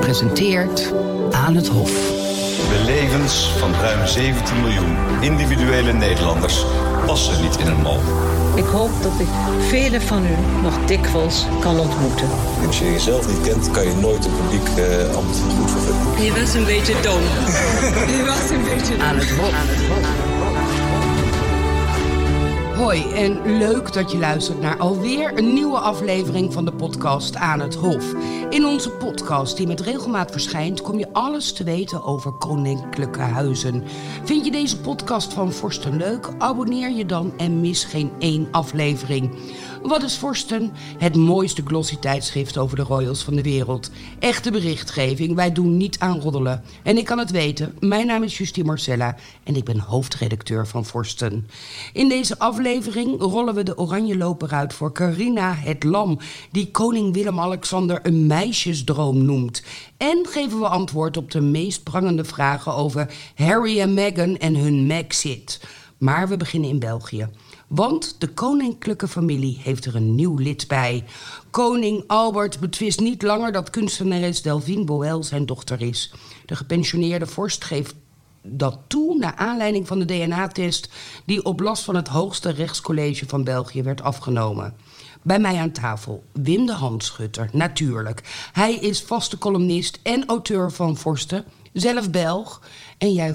[0.00, 0.92] Presenteert
[1.30, 1.90] Aan het Hof.
[1.90, 6.64] De levens van ruim 17 miljoen individuele Nederlanders
[7.06, 7.98] passen niet in een mal.
[8.54, 9.26] Ik hoop dat ik
[9.68, 12.28] velen van u nog dikwijls kan ontmoeten.
[12.66, 16.24] Als je jezelf niet kent, kan je nooit een publiek uh, ambt goed vervullen.
[16.24, 17.20] Je was een beetje dom.
[18.16, 19.06] je was een beetje dom.
[19.06, 19.52] Aan het Hof.
[19.52, 20.49] Aan het Hof.
[22.80, 27.60] Hoi en leuk dat je luistert naar alweer een nieuwe aflevering van de podcast Aan
[27.60, 28.14] het Hof.
[28.50, 33.84] In onze podcast, die met regelmaat verschijnt, kom je alles te weten over koninklijke huizen.
[34.24, 36.28] Vind je deze podcast van Forsten leuk?
[36.38, 39.34] Abonneer je dan en mis geen één aflevering.
[39.82, 40.72] Wat is Forsten?
[40.98, 43.90] Het mooiste glossy tijdschrift over de royals van de wereld.
[44.18, 46.62] Echte berichtgeving, wij doen niet aan roddelen.
[46.82, 50.84] En ik kan het weten, mijn naam is Justine Marcella en ik ben hoofdredacteur van
[50.84, 51.48] Forsten.
[51.92, 56.18] In deze aflevering rollen we de oranje loper uit voor Carina het Lam...
[56.50, 59.62] die koning Willem-Alexander een meisjesdroom noemt.
[59.96, 64.86] En geven we antwoord op de meest prangende vragen over Harry en Meghan en hun
[64.86, 65.60] Megxit.
[65.98, 67.28] Maar we beginnen in België.
[67.70, 71.04] Want de koninklijke familie heeft er een nieuw lid bij.
[71.50, 76.12] Koning Albert betwist niet langer dat kunstenares Delphine Boel zijn dochter is.
[76.46, 77.94] De gepensioneerde vorst geeft
[78.42, 80.90] dat toe naar aanleiding van de DNA-test
[81.24, 84.74] die op last van het hoogste rechtscollege van België werd afgenomen.
[85.22, 88.48] Bij mij aan tafel Wim de Handschutter, natuurlijk.
[88.52, 92.62] Hij is vaste columnist en auteur van Vorsten, zelf Belg.
[92.98, 93.34] En jij eh,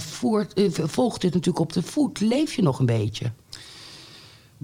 [0.70, 2.20] volgt dit natuurlijk op de voet.
[2.20, 3.32] Leef je nog een beetje?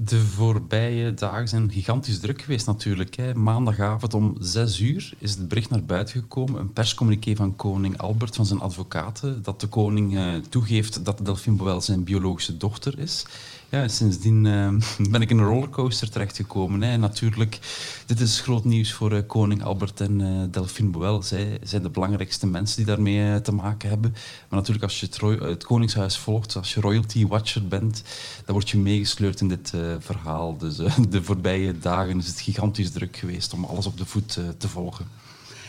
[0.03, 3.16] De voorbije dagen zijn gigantisch druk geweest natuurlijk.
[3.16, 3.33] Hè.
[3.33, 8.35] Maandagavond om zes uur is het bericht naar buiten gekomen, een perscommuniqué van koning Albert
[8.35, 13.25] van zijn advocaten, dat de koning uh, toegeeft dat Delphine Boel zijn biologische dochter is.
[13.72, 14.69] Ja, sindsdien uh,
[15.09, 17.00] ben ik in een rollercoaster terechtgekomen.
[17.00, 17.59] Natuurlijk,
[18.05, 21.23] dit is groot nieuws voor uh, koning Albert en uh, Delphine Boel.
[21.23, 24.11] Zij zijn de belangrijkste mensen die daarmee te maken hebben.
[24.50, 28.03] Maar natuurlijk, als je het, het, Koningshuis volgt, als je royalty watcher bent,
[28.45, 30.57] dan word je meegesleurd in dit verhaal.
[30.57, 30.75] Dus
[31.09, 35.07] de voorbije dagen is het gigantisch druk geweest om alles op de voet te volgen.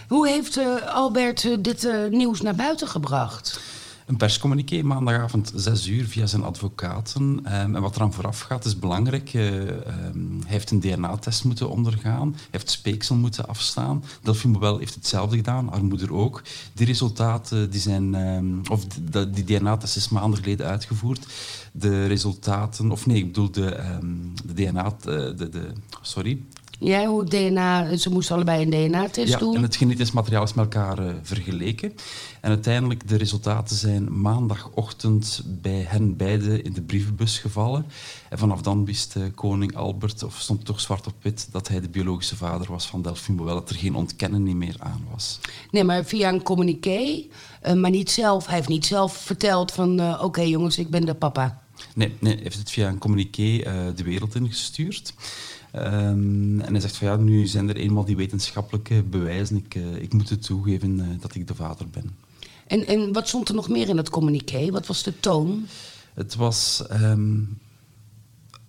[0.09, 3.61] Hoe heeft Albert dit nieuws naar buiten gebracht?
[4.13, 7.23] Een perscommuniqué maandagavond 6 uur via zijn advocaten.
[7.23, 9.35] Um, en wat eraan vooraf gaat is belangrijk.
[9.35, 12.33] Uh, um, hij heeft een DNA-test moeten ondergaan.
[12.33, 14.05] Hij heeft speeksel moeten afstaan.
[14.23, 16.43] Delphine Bouwel heeft hetzelfde gedaan, haar moeder ook.
[16.73, 18.15] Die resultaten, die zijn...
[18.15, 21.27] Um, of die, die DNA-test is maanden geleden uitgevoerd.
[21.73, 22.91] De resultaten...
[22.91, 23.99] Of nee, ik bedoel de,
[24.45, 24.97] de DNA...
[25.03, 26.43] De, de, sorry,
[26.85, 29.57] ja, hoe DNA, ze moesten allebei een DNA-test ja, doen.
[29.57, 31.93] En het genetisch materiaal is met elkaar uh, vergeleken.
[32.43, 37.87] En uiteindelijk, de resultaten zijn maandagochtend bij hen beiden in de brievenbus gevallen.
[38.29, 41.81] En vanaf dan wist uh, koning Albert, of stond toch zwart op wit, dat hij
[41.81, 45.41] de biologische vader was van Delphine Boel, dat er geen ontkennen meer aan was.
[45.71, 47.25] Nee, maar via een communiqué,
[47.67, 48.47] uh, maar niet zelf.
[48.47, 51.63] Hij heeft niet zelf verteld van, oké okay, jongens, ik ben de papa.
[51.95, 53.59] Nee, nee, hij heeft het via een communiqué
[53.97, 55.15] de wereld ingestuurd.
[55.75, 59.57] Um, en hij zegt van ja, nu zijn er eenmaal die wetenschappelijke bewijzen.
[59.57, 62.17] Ik, uh, ik moet het toegeven uh, dat ik de vader ben.
[62.67, 64.71] En, en wat stond er nog meer in het communiqué?
[64.71, 65.67] Wat was de toon?
[66.15, 67.59] Het was um,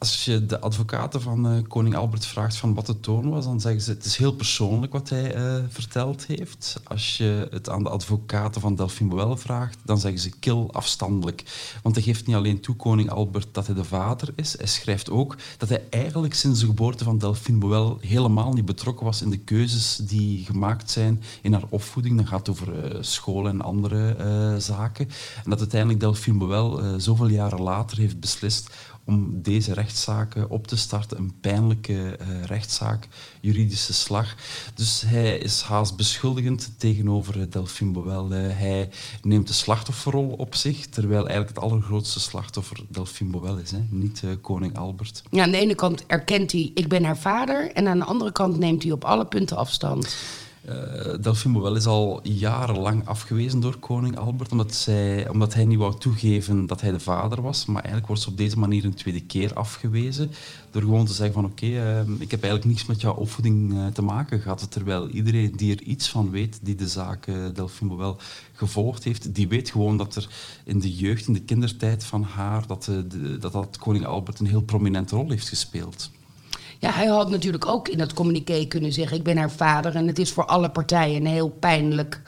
[0.04, 3.62] als je de advocaten van uh, koning Albert vraagt van wat de toon was, dan
[3.62, 6.82] zeggen ze het is heel persoonlijk wat hij uh, verteld heeft.
[6.84, 11.44] Als je het aan de advocaten van Delphine Boel vraagt, dan zeggen ze kil afstandelijk.
[11.84, 14.58] Want hij geeft niet alleen toe, koning Albert, dat hij de vader is.
[14.58, 19.06] Hij schrijft ook dat hij eigenlijk sinds de geboorte van Delphine Boel helemaal niet betrokken
[19.06, 22.16] was in de keuzes die gemaakt zijn in haar opvoeding.
[22.16, 25.10] Dan gaat over uh, school en andere zaken.
[25.44, 28.70] En dat uiteindelijk Delphine Boel zoveel jaren later heeft beslist
[29.06, 31.18] om deze rechtszaken op te starten.
[31.18, 33.08] Een pijnlijke uh, rechtszaak,
[33.42, 34.36] juridische slag.
[34.76, 38.34] Dus hij is haast beschuldigend tegenover Delphine Boel.
[38.34, 38.90] Uh, hij
[39.22, 43.80] neemt de slachtofferrol op zich, terwijl eigenlijk het allergrootste slachtoffer Delphine Boel is, hè?
[43.90, 45.24] niet uh, koning Albert.
[45.32, 48.32] Ja, aan de ene kant erkent hij, ik ben haar vader, en aan de andere
[48.32, 50.16] kant neemt hij op alle punten afstand.
[50.70, 56.00] Uh, Boel is al jarenlang afgewezen door koning Albert, omdat, zij, omdat hij niet wou
[56.00, 57.66] toegeven dat hij de vader was.
[57.66, 60.32] Maar eigenlijk wordt ze op deze manier een tweede keer afgewezen.
[60.72, 63.88] Door gewoon te zeggen van oké, uh, ik heb eigenlijk niets met jouw opvoeding uh,
[63.88, 64.72] te maken gehad.
[64.72, 68.18] Terwijl iedereen die er iets van weet, die de zaak Delphine Boel
[68.54, 70.28] gevolgd heeft, die weet gewoon dat er
[70.64, 72.92] in de jeugd, in de kindertijd van haar, dat,
[73.40, 76.12] dat, dat koning Albert een heel prominente rol heeft gespeeld.
[76.84, 79.96] Ja, hij had natuurlijk ook in dat communiqué kunnen zeggen: Ik ben haar vader.
[79.96, 82.22] En het is voor alle partijen een heel pijnlijk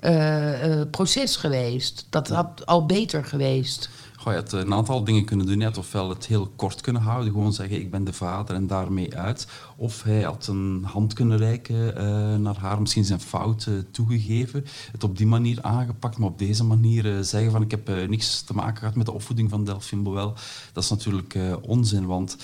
[0.00, 2.06] uh, uh, proces geweest.
[2.10, 3.88] Dat had al beter geweest.
[4.16, 5.56] Goh, je had een aantal dingen kunnen doen.
[5.56, 8.66] Hij had ofwel het heel kort kunnen houden, gewoon zeggen ik ben de vader en
[8.66, 9.46] daarmee uit.
[9.76, 14.64] Of hij had een hand kunnen reiken uh, naar haar, misschien zijn fout uh, toegegeven.
[14.92, 18.42] Het op die manier aangepakt, maar op deze manier uh, zeggen van ik heb niks
[18.42, 20.34] te maken gehad met de opvoeding van Delphine Boel.
[20.72, 22.36] Dat is natuurlijk onzin, want...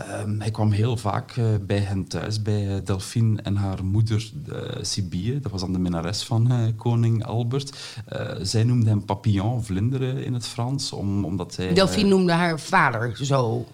[0.00, 4.30] Um, hij kwam heel vaak uh, bij hen thuis, bij uh, Delphine en haar moeder
[4.48, 5.40] uh, Sibille.
[5.40, 7.96] Dat was dan de minnares van koning Albert.
[8.42, 11.72] zij noemde hem papillon, vlinderen in het Frans, om, omdat hij...
[11.72, 13.66] Delphine noemde haar vader zo?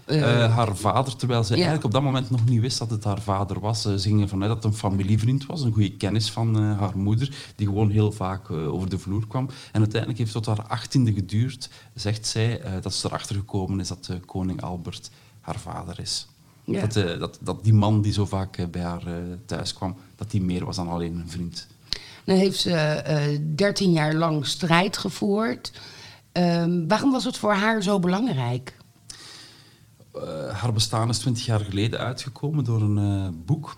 [0.50, 1.54] haar vader, terwijl ze ja.
[1.54, 3.82] eigenlijk op dat moment nog niet wist dat het haar vader was.
[3.82, 7.34] ze ging ervan uit dat het een familievriend was, een goede kennis van haar moeder,
[7.56, 9.48] die gewoon heel vaak over de vloer kwam.
[9.72, 13.88] En uiteindelijk heeft het tot haar achttiende geduurd, zegt zij, dat ze erachter gekomen is
[13.88, 15.10] dat koning Albert
[15.48, 16.26] haar vader is.
[16.64, 19.14] Dat, uh, dat, dat die man die zo vaak uh, bij haar uh,
[19.46, 21.66] thuis kwam, dat die meer was dan alleen een vriend.
[22.24, 25.72] Dan heeft ze dertien jaar lang strijd gevoerd.
[26.32, 28.76] Ehm, waarom was het voor haar zo belangrijk?
[30.52, 33.76] haar bestaan is twintig jaar geleden uitgekomen door een boek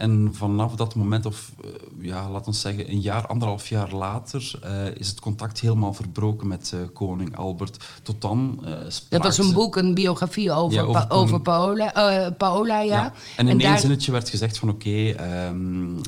[0.00, 1.70] en vanaf dat moment, of uh,
[2.00, 6.48] ja, laten we zeggen een jaar, anderhalf jaar later, uh, is het contact helemaal verbroken
[6.48, 7.84] met uh, koning Albert.
[8.02, 8.64] Tot dan
[9.08, 12.96] Dat was een boek, een biografie over, ja, over, pa over Paola, Paola ja.
[12.96, 13.12] ja.
[13.36, 16.00] En in één zinnetje werd gezegd van oké, okay, um,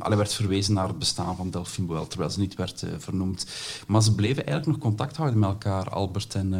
[0.00, 3.46] ehm, werd verwezen naar het bestaan van Delphine Boel, terwijl ze niet werd vernoemd.
[3.86, 6.50] Maar ze bleven eigenlijk nog contact houden met elkaar, Albert en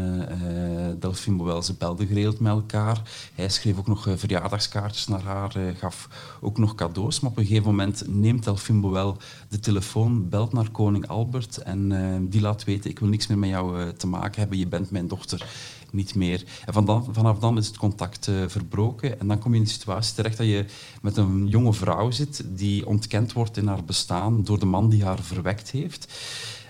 [0.99, 1.63] Delphine Boel.
[1.63, 3.03] Ze belden geregeld met elkaar.
[3.35, 6.09] Hij schreef ook nog verjaardagskaartjes naar haar, gaf
[6.41, 7.21] ook nog cadeaus.
[7.21, 9.17] Maar op een gegeven moment neemt Delphine Boel
[9.49, 13.39] de telefoon, belt naar koning Albert en uh, die laat weten, ik wil niks meer
[13.39, 15.47] met jou uh, te maken hebben, je bent mijn dochter
[15.93, 16.45] niet meer.
[16.65, 16.73] En
[17.13, 20.37] vanaf dan is het contact uh, verbroken en dan kom je in de situatie terecht
[20.37, 20.65] dat je
[21.03, 25.05] met een jonge vrouw zit die ontkend wordt in haar bestaan door de man die
[25.05, 26.13] haar verwekt heeft.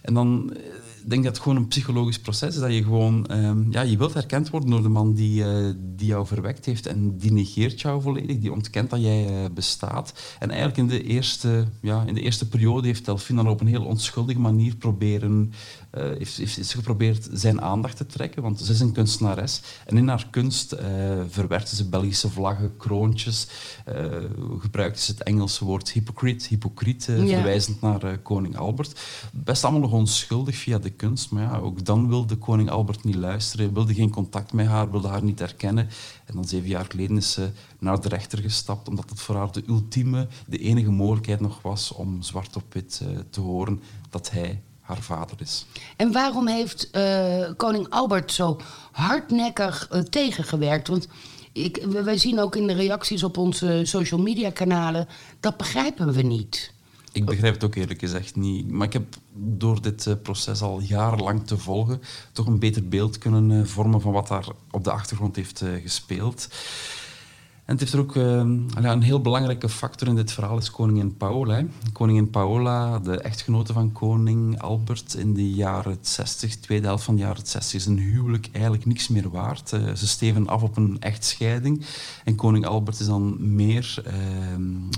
[0.02, 0.56] En dan
[1.10, 2.60] denk dat het gewoon een psychologisch proces is.
[2.60, 6.06] Dat je gewoon, um, ja, je wilt herkend worden door de man die, uh, die
[6.06, 6.86] jou verwekt heeft.
[6.86, 10.36] En die negeert jou volledig, die ontkent dat jij uh, bestaat.
[10.38, 13.66] En eigenlijk in de eerste, ja, in de eerste periode heeft Delphine dan op een
[13.66, 15.52] heel onschuldige manier proberen
[15.94, 19.60] uh, heeft, heeft, heeft, geprobeerd zijn aandacht te trekken, want ze is een kunstenares.
[19.86, 20.80] En in haar kunst uh,
[21.28, 23.48] verwerkte ze Belgische vlaggen, kroontjes,
[23.88, 24.04] uh,
[24.58, 27.26] gebruikte ze het Engelse woord hypocriet, ja.
[27.26, 29.00] verwijzend naar koning Albert.
[29.32, 33.14] Best allemaal nog onschuldig via de kunst, maar ja, ook dan wilde koning Albert niet
[33.14, 35.88] luisteren, wilde geen contact met haar, wilde haar niet herkennen.
[36.24, 39.52] En dan zeven jaar geleden is ze naar de rechter gestapt, omdat het voor haar
[39.52, 44.62] de ultieme, de enige mogelijkheid nog was om zwart op wit te horen dat hij
[44.88, 45.66] haar vader is.
[45.96, 48.60] En waarom heeft uh, koning Albert zo
[48.92, 50.88] hardnekkig uh, tegengewerkt?
[50.88, 51.08] Want
[51.52, 55.08] ik, wij zien ook in de reacties op onze social media kanalen,
[55.40, 56.72] dat begrijpen we niet.
[57.12, 58.70] Ik begrijp het ook eerlijk gezegd niet.
[58.70, 62.00] Maar ik heb door dit uh, proces al jarenlang te volgen
[62.32, 66.48] toch een beter beeld kunnen vormen van wat daar op de achtergrond heeft gespeeld.
[67.68, 68.24] En het heeft er ook uh,
[68.74, 71.62] een heel belangrijke factor in dit verhaal is koningin Paola.
[71.92, 77.20] Koningin Paola, de echtgenote van koning Albert in de jaren 60, tweede helft van de
[77.20, 79.72] jaren 60, is een huwelijk eigenlijk niks meer waard.
[79.72, 81.84] Uh, ze steven af op een echtscheiding.
[82.24, 84.12] En koning Albert is dan meer uh,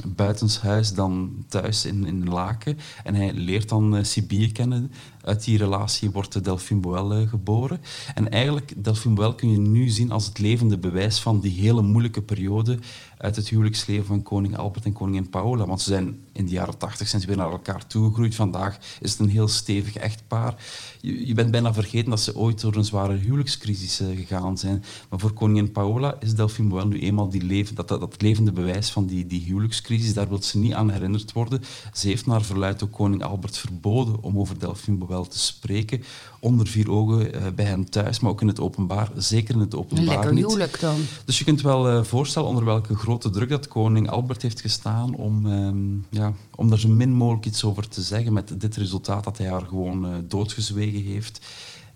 [0.06, 2.78] buitenshuis dan thuis in, in Laken.
[3.05, 4.93] En hij leert dan uh, Sibië kennen,
[5.30, 7.80] uit die relatie wordt Delphine Boel uh, geboren.
[8.14, 11.82] En eigenlijk, Delphine Boel kun je nu zien als het levende bewijs van die hele
[11.82, 12.78] moeilijke periode
[13.20, 15.67] uit het huwelijksleven van koning Albert en koningin Paola.
[15.67, 18.34] Want ze zijn in de jaren tachtig zijn ze weer naar elkaar toegegroeid.
[18.34, 20.54] Vandaag is het een heel stevig echtpaar.
[21.00, 24.85] Je, je bent bijna vergeten dat ze ooit door een zware huwelijkscrisis uh, gegaan zijn.
[25.09, 28.52] Maar voor koningin Paola is Delphine Boel nu eenmaal die leven, dat, dat, dat, levende
[28.52, 30.14] bewijs van die, die huwelijkscrisis.
[30.14, 31.62] Daar wil ze niet aan herinnerd worden.
[31.92, 36.02] Ze heeft naar verluidt ook koning Albert verboden om over Delphine Boel te spreken.
[36.40, 39.11] Onder vier ogen uh, bij hem thuis, maar ook in het openbaar.
[39.16, 40.44] Zeker in het openbaar Lekker niet.
[40.44, 40.97] huwelijk dan.
[41.25, 45.14] Dus je kunt wel uh, voorstellen onder welke grote druk dat koning Albert heeft gestaan
[45.14, 49.25] om, um, ja, om daar zo min mogelijk iets over te zeggen met dit resultaat
[49.25, 51.47] dat hij haar gewoon uh, doodgezwegen heeft.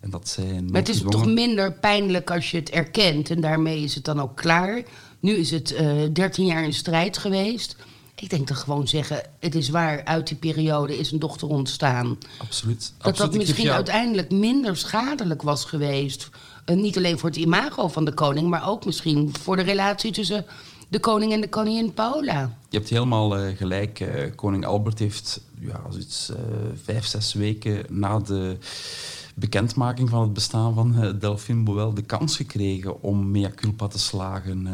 [0.01, 3.83] En dat zij maar het is toch minder pijnlijk als je het erkent en daarmee
[3.83, 4.83] is het dan ook klaar.
[5.21, 5.75] Nu is het
[6.13, 7.77] 13 jaar in strijd geweest.
[8.15, 12.19] Ik denk dan gewoon zeggen, het is waar, uit die periode is een dochter ontstaan.
[12.39, 12.93] Absoluut.
[12.99, 13.33] Dat Absoluut.
[13.33, 13.77] dat misschien jou...
[13.77, 16.31] uiteindelijk minder schadelijk was geweest.
[16.67, 20.13] Uh, niet alleen voor het imago van de koning, maar ook misschien voor de relatie
[20.13, 20.47] tussen
[20.89, 22.57] de koning en de koningin Paula.
[22.69, 24.01] Je hebt helemaal uh, gelijk.
[24.01, 26.37] Uh, koning Albert heeft ja, zoiets, uh,
[26.85, 28.57] vijf, zes weken na de
[29.35, 34.67] bekendmaking van het bestaan van Delphine Boel de kans gekregen om mea culpa te slagen.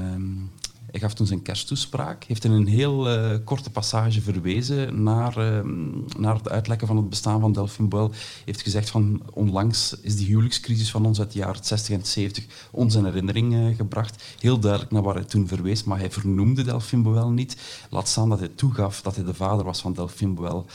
[0.91, 5.39] Ehm, Hij gaf toen zijn kersttoespraak, heeft in een heel eh, korte passage verwezen naar,
[5.39, 5.73] uh,
[6.19, 8.11] naar het uitlekken van het bestaan van Delphine Boel.
[8.45, 12.69] heeft gezegd van onlangs is die huwelijkscrisis van ons uit de jaren 60 en 70
[12.71, 14.23] ons in herinnering uh, gebracht.
[14.39, 17.57] Heel duidelijk naar waar hij toen verwees, maar hij vernoemde Delphine Boel niet.
[17.91, 20.67] Laat staan dat hij toegaf dat hij de vader was van Delphine Boel.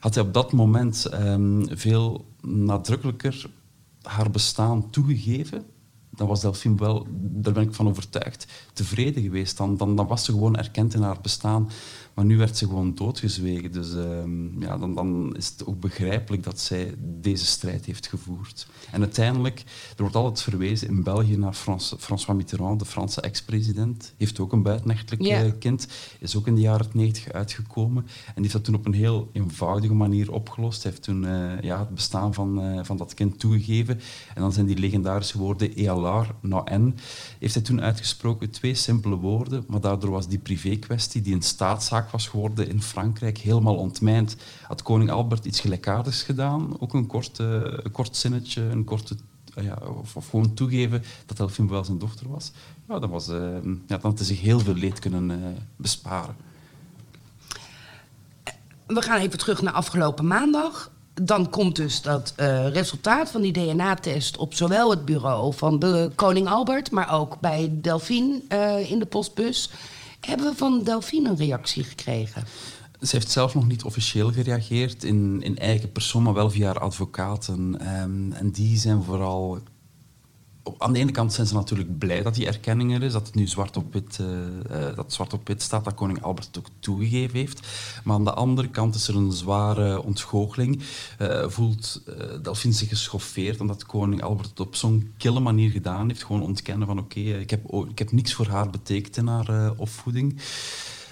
[0.00, 3.50] Had hij op dat moment um, veel nadrukkelijker
[4.02, 5.64] haar bestaan toegegeven,
[6.10, 9.56] dan was Delphine wel, daar ben ik van overtuigd, tevreden geweest.
[9.56, 11.70] Dan, dan, dan was ze gewoon erkend in haar bestaan.
[12.20, 13.72] Maar nu werd ze gewoon doodgezwegen.
[13.72, 14.04] Dus uh,
[14.58, 18.66] ja, dan, dan is het ook begrijpelijk dat zij deze strijd heeft gevoerd.
[18.90, 19.58] En uiteindelijk,
[19.96, 24.12] er wordt altijd verwezen in België naar Frans, François Mitterrand, de Franse ex-president.
[24.16, 25.50] Heeft ook een buitenechtelijk ja.
[25.58, 25.86] kind.
[26.18, 28.02] Is ook in de jaren 90 uitgekomen.
[28.02, 30.82] En die heeft dat toen op een heel eenvoudige manier opgelost.
[30.82, 34.00] Hij heeft toen uh, ja, het bestaan van, uh, van dat kind toegegeven.
[34.34, 36.96] En dan zijn die legendarische woorden ELR, nou en,
[37.38, 38.50] heeft hij toen uitgesproken.
[38.50, 43.38] Twee simpele woorden, maar daardoor was die privé-kwestie, die een staatszaak was geworden in Frankrijk,
[43.38, 44.36] helemaal ontmijnd.
[44.62, 49.16] Had koning Albert iets gelijkaardigs gedaan, ook een kort, uh, een kort zinnetje, een korte,
[49.58, 49.78] uh, ja,
[50.14, 52.52] of, gewoon toegeven dat Delphine wel zijn dochter was,
[52.88, 53.36] ja, dan, was, uh,
[53.86, 56.36] ja, dan had hij zich heel veel leed kunnen besparen.
[58.86, 60.90] We gaan even terug naar afgelopen maandag.
[61.14, 62.34] Dan komt dus dat
[62.72, 67.68] resultaat van die DNA-test op zowel het bureau van de koning Albert, maar ook bij
[67.72, 68.42] Delphine
[68.88, 69.70] in de postbus.
[70.20, 72.44] Hebben we van Delphine een reactie gekregen?
[73.00, 76.78] Ze heeft zelf nog niet officieel gereageerd in, in eigen persoon, maar wel via haar
[76.78, 77.58] advocaten.
[78.02, 79.58] Um, en die zijn vooral
[80.78, 83.34] aan de ene kant zijn ze natuurlijk blij dat die erkenning er is, dat het
[83.34, 86.58] nu zwart op wit, uh, uh, dat zwart op wit staat, dat koning Albert het
[86.58, 87.68] ook toegegeven heeft.
[88.04, 90.82] Maar aan de andere kant is er een zware ontgoocheling.
[91.18, 92.02] Uh, voelt
[92.42, 96.24] Delphine zich geschoffeerd omdat koning Albert het op zo'n kille manier gedaan heeft.
[96.24, 100.40] Gewoon ontkennen van oké, ik, heb, ik heb niks voor haar betekend in haar opvoeding.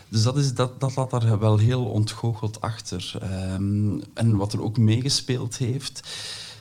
[0.09, 3.13] Dus dat, is, dat, dat laat daar wel heel ontgoocheld achter.
[3.53, 6.09] Um, en wat er ook meegespeeld heeft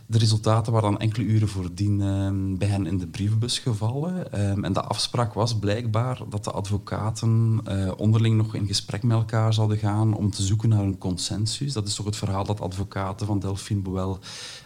[0.09, 4.41] de resultaten waren dan enkele uren voordien uh, bij hen in de brievenbus gevallen.
[4.49, 9.17] Um, en de afspraak was blijkbaar dat de advocaten uh, onderling nog in gesprek met
[9.17, 11.73] elkaar zouden gaan om te zoeken naar een consensus.
[11.73, 14.19] Dat is toch het verhaal dat advocaten van Delphine Boel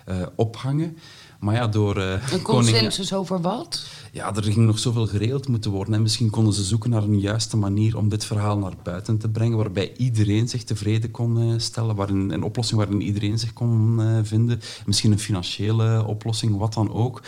[0.09, 0.97] uh, ophangen.
[1.41, 1.97] Maar ja, door...
[1.97, 3.29] Uh, een consensus koning...
[3.29, 3.85] over wat?
[4.11, 5.93] Ja, er ging nog zoveel geregeld moeten worden.
[5.93, 9.29] En misschien konden ze zoeken naar een juiste manier om dit verhaal naar buiten te
[9.29, 13.99] brengen, waarbij iedereen zich tevreden kon uh, stellen, waarin, een oplossing waarin iedereen zich kon
[13.99, 14.61] uh, vinden.
[14.85, 17.21] Misschien een financiële oplossing, wat dan ook.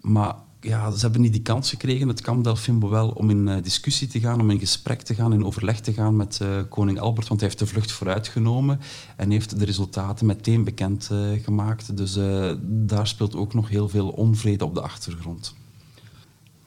[0.00, 0.34] Maar
[0.66, 4.08] ja, ze hebben niet die kans gekregen, het kan Delphine wel, om in uh, discussie
[4.08, 7.28] te gaan, om in gesprek te gaan, in overleg te gaan met uh, koning Albert,
[7.28, 8.80] want hij heeft de vlucht vooruitgenomen
[9.16, 11.96] en heeft de resultaten meteen bekend uh, gemaakt.
[11.96, 12.18] Dus
[12.62, 15.54] daar speelt ook nog heel veel onvrede op de achtergrond.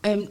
[0.02, 0.28] Um,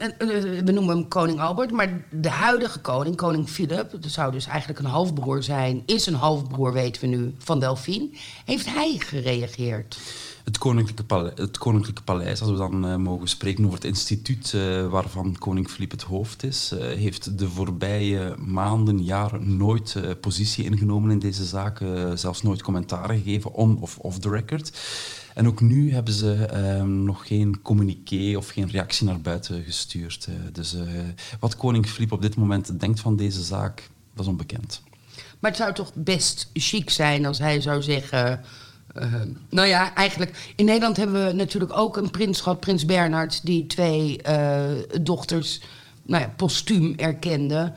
[0.65, 4.79] we noemen hem koning Albert, maar de huidige koning, koning Philip, dat zou dus eigenlijk
[4.79, 8.09] een halfbroer zijn, is een halfbroer, weten we nu, van Delphine.
[8.45, 9.99] Heeft hij gereageerd?
[10.43, 14.53] Het Koninklijke, Paleis, het Koninklijke Paleis, als we dan uh, mogen spreken over het instituut
[14.55, 20.63] uh, waarvan koning Filip het hoofd is, uh, heeft de voorbije maanden, jaren nooit positie
[20.65, 21.81] ingenomen in deze zaak,
[22.13, 24.79] zelfs nooit commentaar gegeven, on of off the record.
[25.33, 26.47] En ook nu hebben ze
[26.85, 30.27] nog geen communiqué of geen reactie naar buiten gestuurd.
[30.51, 30.75] dus
[31.39, 34.81] wat koning Filip op dit moment denkt van deze zaak, is onbekend.
[35.39, 38.41] Maar het zou toch best chic zijn als hij zou zeggen
[38.97, 39.13] uh,
[39.49, 40.51] nou ja, eigenlijk.
[40.55, 44.63] In Nederland hebben we natuurlijk ook een prins gehad, Prins Bernhard, die twee uh,
[45.01, 45.61] dochters
[46.05, 47.73] nou ja, postuum erkende.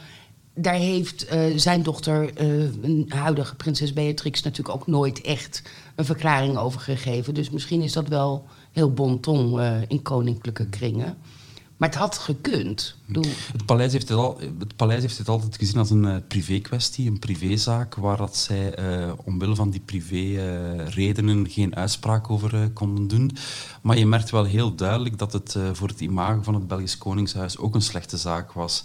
[0.54, 2.30] Daar heeft uh, zijn dochter,
[2.84, 5.62] een huidige prinses Beatrix, natuurlijk ook nooit echt
[5.94, 7.34] een verklaring over gegeven.
[7.34, 11.16] Dus misschien is dat wel heel bonton in koninklijke kringen.
[11.82, 12.96] Maar het had gekund.
[13.52, 17.10] Het, paleis heeft het, al, het paleis heeft het altijd gezien als een uh, privé-kwestie,
[17.10, 23.08] een privézaak, waar dat zij uh, omwille van die privé-redenen uh, geen uitspraak over konden
[23.08, 23.30] doen.
[23.80, 27.58] Maar je merkt wel heel duidelijk dat het voor het imago van het Belgisch Koningshuis
[27.58, 28.84] ook een slechte zaak was.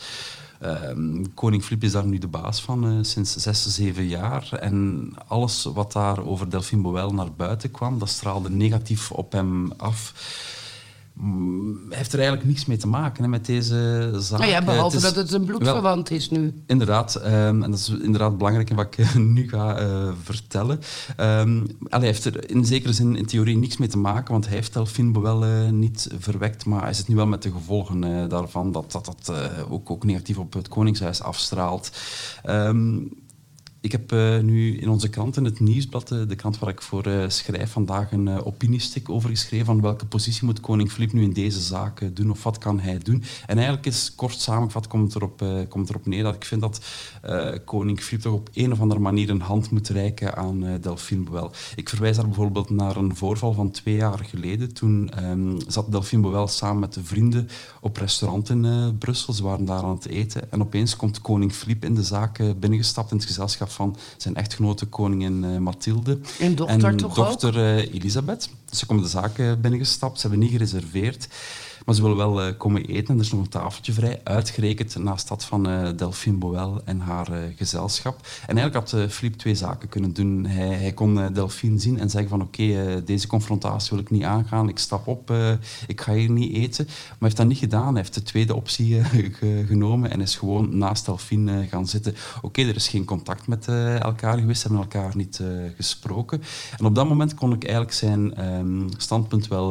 [0.60, 4.54] Ehm, koning Filip is daar nu de baas van sinds zes, zeven jaar.
[4.60, 9.72] En alles wat daar over Delphine Boel naar buiten kwam, dat straalde negatief op hem
[9.72, 10.14] af.
[11.90, 14.40] Heeft er eigenlijk niets mee te maken hè, met deze zaak.
[14.40, 16.54] Nou ja, behalve is, dat het een bloedverwant is nu.
[16.66, 20.80] Inderdaad, um, en dat is inderdaad belangrijk in wat ik nu ga uh, vertellen.
[21.20, 24.56] Um, hij heeft er in zekere zin in theorie niks mee te maken, want hij
[24.56, 28.30] heeft Delphine wel uh, niet verwekt, maar hij zit nu wel met de gevolgen uh,
[28.30, 29.34] daarvan, dat dat, dat
[29.70, 31.92] ook, ook negatief op het Koningshuis afstraalt.
[32.46, 33.10] Um,
[33.82, 36.82] Ik heb uh, nu in onze krant, in het Nieuwsblad, uh, de krant waar ik
[36.82, 41.24] voor uh, schrijf, vandaag een opiniestuk over geschreven van welke positie moet koning Filip nu
[41.24, 43.24] in deze zaak doen of wat kan hij doen.
[43.46, 46.82] En eigenlijk is kort samengevat, komt erop, komt erop neer dat ik vind dat
[47.66, 51.52] koning Filip toch op een of andere manier een hand moet reiken aan Delphine Boel.
[51.76, 54.74] Ik verwijs daar bijvoorbeeld naar een voorval van twee jaar geleden.
[54.74, 57.48] Toen um, zat Delphine Boel samen met de vrienden
[57.82, 59.34] op restaurant in Brussel.
[59.34, 63.12] Ze waren daar aan het eten en opeens komt koning Filip in de zaak binnengestapt
[63.12, 66.20] in het gezelschap van zijn echtgenote koningin uh, Mathilde.
[66.40, 68.50] En dochter en toch dochter uh, Elisabeth.
[68.72, 71.28] Ze komen de zaak binnengestapt, ze hebben niet gereserveerd.
[71.88, 74.96] Maar ze willen wel uh, komen eten en er is nog een tafeltje vrij, uitgerekend
[74.96, 78.28] naast dat van uh, Delphine Boel en haar uh, gezelschap.
[78.48, 80.46] En eigenlijk had Philippe twee zaken kunnen doen.
[80.46, 84.70] Hij, hij kon Delphine zien en zeggen van oké, deze confrontatie wil ik niet aangaan,
[84.70, 85.34] ik stap op,
[85.88, 86.86] ik ga hier niet eten.
[86.86, 89.02] Maar hij heeft dat niet gedaan, hij heeft de tweede optie
[89.68, 92.16] genomen en is gewoon naast Delphine gaan zitten.
[92.42, 93.68] Oké, er is geen contact met
[94.00, 95.42] elkaar geweest, ze hebben elkaar niet
[95.76, 96.42] gesproken.
[96.78, 99.70] En op dat moment kon ik eigenlijk zijn um, standpunt wel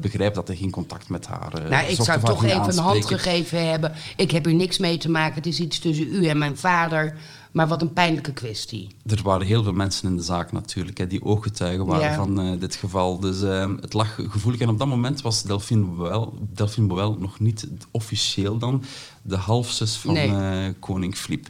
[0.00, 1.62] begrijpen dat hij geen contact met haar.
[1.62, 3.92] Uh, nou, ik zou toch even een hand gegeven hebben.
[4.16, 5.34] Ik heb hier niks mee te maken.
[5.34, 7.16] Het is iets tussen u en mijn vader.
[7.52, 8.88] Maar wat een pijnlijke kwestie.
[9.06, 12.14] Er waren heel veel mensen in de zaak natuurlijk, hè, die ooggetuigen waren ja.
[12.14, 13.18] van uh, dit geval.
[13.20, 14.60] Dus uh, het lag gevoelig.
[14.60, 18.84] En op dat moment was Delphine Boel, Delphine Boel nog niet officieel dan
[19.22, 20.28] de halfzus van nee.
[20.28, 21.46] uh, koning Filip.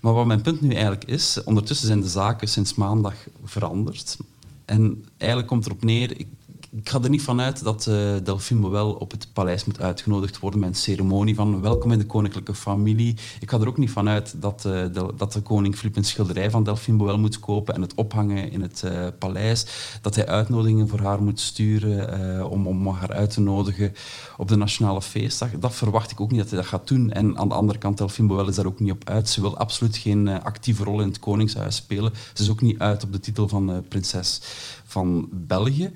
[0.00, 4.16] Maar wat mijn punt nu eigenlijk is, ondertussen zijn de zaken sinds maandag veranderd.
[4.64, 6.26] En eigenlijk komt erop neer, ik
[6.76, 10.38] ik ga er niet van uit dat uh, Delphine wel op het paleis moet uitgenodigd
[10.38, 13.16] worden met een ceremonie van welkom in de koninklijke familie.
[13.40, 16.04] Ik ga er ook niet van uit dat, uh, de, dat de koning Filip een
[16.04, 19.66] schilderij van Delphine Boel moet kopen en het ophangen in het uh, paleis.
[20.00, 23.94] Dat hij uitnodigingen voor haar moet sturen om, om haar uit te nodigen
[24.36, 25.50] op de nationale feestdag.
[25.50, 27.10] Dat verwacht ik ook niet dat hij dat gaat doen.
[27.10, 29.28] En aan de andere kant, Delphine Boel is daar ook niet op uit.
[29.28, 32.12] Ze wil absoluut geen actieve rol in het koningshuis spelen.
[32.34, 34.40] Ze is ook niet uit op de titel van prinses
[34.84, 35.92] van België.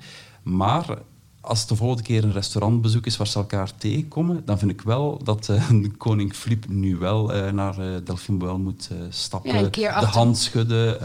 [0.47, 0.97] Maar
[1.41, 4.81] als het de volgende keer een restaurantbezoek is waar ze elkaar tegenkomen, dan vind ik
[4.81, 9.99] wel dat uh, koning Filip nu wel uh, naar uh, Delphine Boel moet stappen, ja,
[9.99, 10.97] de hand schudden,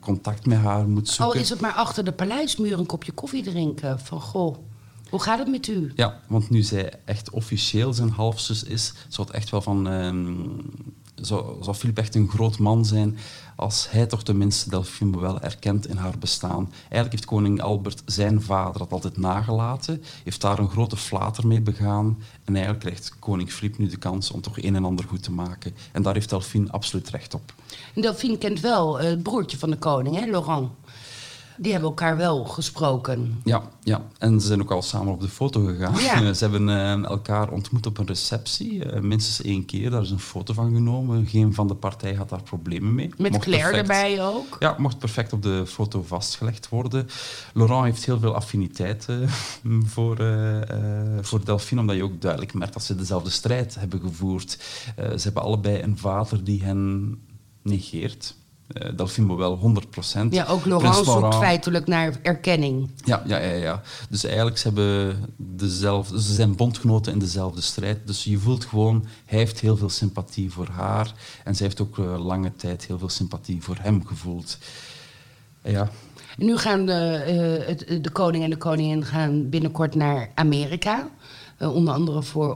[0.00, 1.34] contact met haar moet zoeken.
[1.34, 4.00] Al is het maar achter de paleismuur een kopje koffie drinken.
[4.00, 4.56] Van goh,
[5.10, 5.92] hoe gaat het met u?
[5.94, 9.86] Ja, want nu zij echt officieel zijn halfzus is, zou het echt wel van...
[11.16, 13.18] Zou, zou Filip echt een groot man zijn
[13.56, 16.72] als hij toch tenminste Delphine wel erkent in haar bestaan.
[16.80, 21.60] Eigenlijk heeft koning Albert zijn vader dat altijd nagelaten, heeft daar een grote flater mee
[21.60, 25.22] begaan en eigenlijk krijgt koning Filip nu de kans om toch een en ander goed
[25.22, 25.74] te maken.
[25.92, 27.52] En daar heeft Delphine absoluut recht op.
[27.94, 30.70] Delphine kent wel het broertje van de koning, hè, Laurent?
[31.58, 33.40] Die hebben elkaar wel gesproken.
[33.44, 35.94] Ja, ja, en ze zijn ook al samen op de foto gegaan.
[36.00, 36.32] Ja.
[36.34, 39.90] ze hebben uh, elkaar ontmoet op een receptie, uh, minstens één keer.
[39.90, 41.26] Daar is een foto van genomen.
[41.26, 43.10] Geen van de partijen had daar problemen mee.
[43.16, 44.56] Met mocht Claire perfect, erbij ook?
[44.58, 47.08] Ja, mocht perfect op de foto vastgelegd worden.
[47.54, 49.28] Laurent heeft heel veel affiniteit uh,
[49.94, 50.16] voor,
[51.20, 54.58] voor Delphine, omdat je ook duidelijk merkt dat ze dezelfde strijd hebben gevoerd.
[54.96, 57.14] ze hebben allebei een vader die hen
[57.62, 58.34] negeert.
[58.72, 60.34] Uh, Delphine wel 100 procent.
[60.34, 62.90] Ja, ook Laurent zoekt feitelijk naar erkenning.
[63.04, 63.82] Ja, ja, ja, ja.
[64.08, 68.06] Dus eigenlijk ze hebben dezelfde, ze zijn bondgenoten in dezelfde strijd.
[68.06, 71.12] Dus je voelt gewoon, hij heeft heel veel sympathie voor haar.
[71.44, 74.58] En zij heeft ook uh, lange tijd heel veel sympathie voor hem gevoeld.
[75.62, 75.90] Ja.
[76.36, 81.08] Nu gaan de, uh, de koning en de koningin gaan binnenkort naar Amerika.
[81.58, 82.54] onder andere voor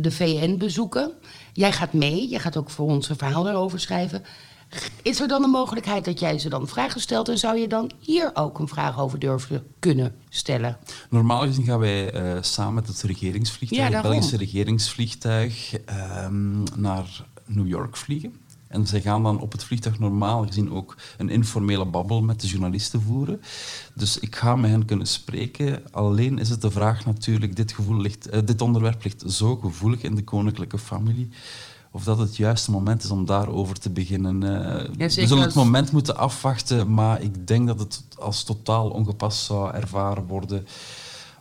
[0.00, 1.12] de VN bezoeken.
[1.52, 4.24] Jij gaat mee, jij gaat ook voor ons een verhaal daarover schrijven.
[5.02, 7.90] Is er dan de mogelijkheid dat jij ze dan vragen stelt en zou je dan
[8.00, 10.78] hier ook een vraag over durven kunnen stellen?
[11.10, 15.72] Normaal gezien gaan wij uh, samen met het regeringsvliegtuig, ja, het Belgische regeringsvliegtuig,
[16.24, 18.34] um, naar New York vliegen.
[18.68, 22.46] En zij gaan dan op het vliegtuig normaal gezien ook een informele babbel met de
[22.46, 23.40] journalisten voeren.
[23.94, 25.82] Dus ik ga met hen kunnen spreken.
[25.90, 30.02] Alleen is het de vraag natuurlijk, dit, gevoel ligt, uh, dit onderwerp ligt zo gevoelig
[30.02, 31.30] in de koninklijke familie
[31.94, 34.42] of dat het juiste moment is om daarover te beginnen.
[34.42, 39.44] Uh, we zullen het moment moeten afwachten, maar ik denk dat het als totaal ongepast
[39.44, 40.66] zou ervaren worden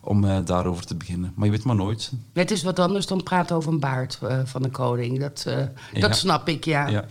[0.02, 1.34] om uh, daarover te beginnen.
[1.36, 2.12] Maar je weet maar nooit.
[2.34, 5.20] Het is wat anders dan praten over een baard uh, van de koning.
[5.20, 5.48] Dat,
[6.00, 6.88] dat snap ik, ja.
[6.88, 7.06] ja.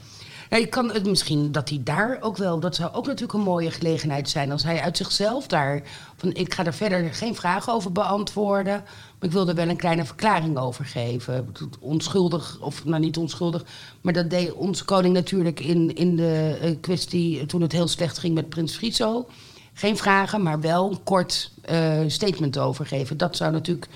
[0.52, 3.44] Ja, je kan het misschien dat hij daar ook wel, dat zou ook natuurlijk een
[3.44, 5.82] mooie gelegenheid zijn als hij uit zichzelf daar,
[6.16, 8.84] van ik ga er verder geen vragen over beantwoorden,
[9.22, 11.54] maar ik wil er wel een kleine verklaring over geven.
[11.80, 13.64] Onschuldig, of nou niet onschuldig,
[14.00, 18.18] maar dat deed onze koning natuurlijk in, in de uh, kwestie toen het heel slecht
[18.18, 19.28] ging met Prins Friso.
[19.72, 23.16] Geen vragen, maar wel een kort uh, statement overgeven.
[23.16, 23.88] Dat zou natuurlijk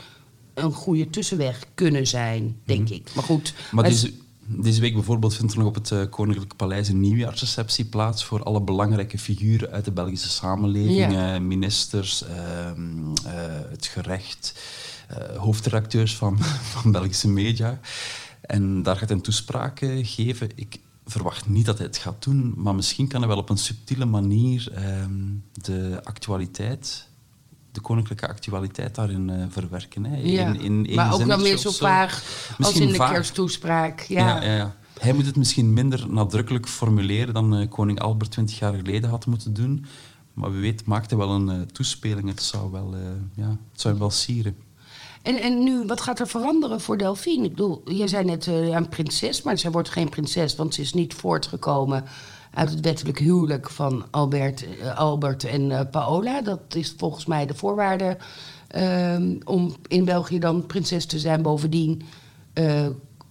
[0.54, 2.94] een goede tussenweg kunnen zijn, denk mm.
[2.94, 3.10] ik.
[3.14, 3.54] Maar goed.
[3.70, 4.10] Maar dus,
[4.48, 8.42] Deze week bijvoorbeeld vindt er nog op het uh, Koninklijk Paleis een nieuwjaarsreceptie plaats voor
[8.42, 11.12] alle belangrijke figuren uit de Belgische samenleving.
[11.12, 11.34] Ja.
[11.34, 13.32] eh, ministers, ehm, eh,
[13.70, 14.95] het gerecht, eh,
[15.36, 16.38] hoofdredacteurs van,
[16.72, 17.80] van Belgische media.
[18.40, 20.50] En daar gaat hij een toespraak eh, geven.
[20.54, 23.58] Ik verwacht niet dat hij het gaat doen, maar misschien kan hij wel op een
[23.58, 25.12] subtiele manier ehm,
[25.52, 27.08] de actualiteit,
[27.72, 30.04] de koninklijke actualiteit daarin eh, verwerken.
[30.04, 30.16] Hè.
[30.16, 30.54] Ja.
[30.58, 32.22] In, maar ook weer of zo vaag
[32.58, 33.10] als in de vaag.
[33.10, 34.00] kersttoespraak.
[34.00, 34.42] Ja.
[34.42, 34.76] Ja, ja.
[34.98, 39.26] Hij moet het misschien minder nadrukkelijk formuleren dan eh, koning Albert 20 jaar geleden had
[39.26, 39.84] moeten doen.
[40.34, 42.28] Maar wie weet maakt hij wel een eh, toespeling.
[42.28, 43.00] Het zou, wel, eh,
[43.34, 44.56] ja, het zou hem wel sieren.
[45.26, 47.44] En, en nu, wat gaat er veranderen voor Delphine?
[47.44, 50.80] Ik bedoel, jij zei net eh, een prinses, maar zij wordt geen prinses, want ze
[50.80, 52.04] is niet voortgekomen
[52.54, 56.42] uit het wettelijk huwelijk van Albert, eh, Albert en eh, Paola.
[56.42, 58.16] Dat is volgens mij de voorwaarde
[58.68, 61.42] ehm, om in België dan prinses te zijn.
[61.42, 62.02] Bovendien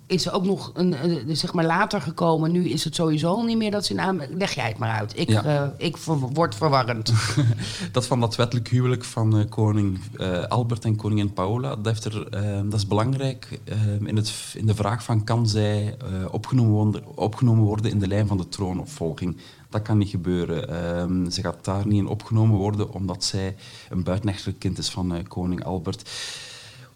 [0.07, 0.95] is ze ook nog een,
[1.35, 2.51] zeg maar later gekomen.
[2.51, 4.21] Nu is het sowieso al niet meer dat ze aan...
[4.29, 5.19] Leg jij het maar uit.
[5.19, 5.43] Ik, Ja.
[5.43, 7.13] eh, ik ver- word verwarrend.
[7.91, 12.05] Dat van dat wettelijk huwelijk van eh, koning eh, Albert en koningin Paola, dat, heeft
[12.05, 12.29] er,
[12.69, 13.59] dat is belangrijk
[14.05, 15.97] in, het, in de vraag van kan zij
[16.31, 19.37] opgenomen, worden, opgenomen worden in de lijn van de troonopvolging.
[19.69, 20.69] Dat kan niet gebeuren.
[20.69, 23.55] Ehm, ze gaat daar niet in opgenomen worden omdat zij
[23.89, 26.09] een buitenechtelijk kind is van koning Albert.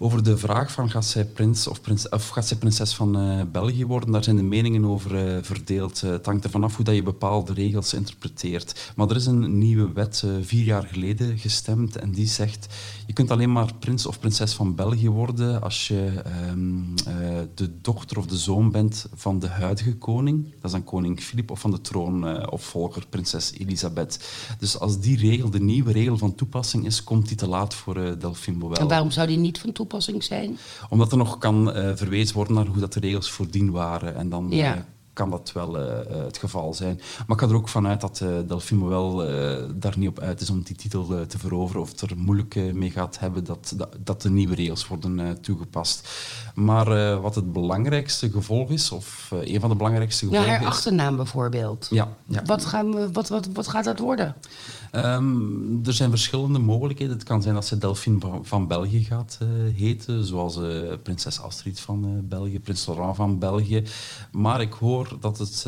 [0.02, 3.86] Over de vraag van gaat zij, prins of, of gaat zij prinses van eh, België
[3.86, 6.04] worden, daar zijn de meningen over eh, verdeeld.
[6.04, 8.92] Eh, het hangt ervan af hoe dat je bepaalde regels interpreteert.
[8.96, 12.68] Maar er is een nieuwe wet vier jaar geleden gestemd en die zegt
[13.10, 17.82] je kunt alleen maar prins of prinses van België worden als je ehm, eh, de
[17.82, 20.44] dochter of de zoon bent van de huidige koning.
[20.44, 24.30] Dat is dan koning Filip of van de troonopvolger prinses Elisabeth.
[24.60, 28.20] Dus als die regel, de nieuwe regel van toepassing is, komt die te laat voor
[28.20, 28.76] Delphine Boel.
[28.76, 29.89] En waarom zou die niet van toepassing
[30.20, 30.58] zijn?
[30.90, 34.16] Omdat er nog kan eh, verwezen worden naar hoe dat de regels voordien waren.
[34.16, 34.76] En dan Ja.
[34.76, 34.82] eh,
[35.14, 36.96] kan dat wel eh, het geval zijn.
[37.28, 39.16] Maar ik ga er ook vanuit dat Delphine wel
[39.76, 41.82] daar niet op uit is om die titel te veroveren.
[41.82, 46.10] Of het er moeilijk mee gaat hebben dat, dat, dat de nieuwe regels worden toegepast.
[46.56, 50.68] Maar wat het belangrijkste gevolg is, of een van de belangrijkste Ja, gevolgen haar is...
[50.68, 51.88] achternaam bijvoorbeeld.
[51.90, 52.42] Ja, ja.
[52.46, 54.36] Wat, gaan we, wat, wat, wat gaat dat worden?
[54.92, 57.14] Ehm, er zijn verschillende mogelijkheden.
[57.14, 61.80] Het kan zijn dat ze Delphine van, België gaat eh, heten, zoals eh, prinses Astrid
[61.80, 63.84] van eh, België, prins Laurent van België.
[64.32, 65.64] Maar ik hoor dat, het,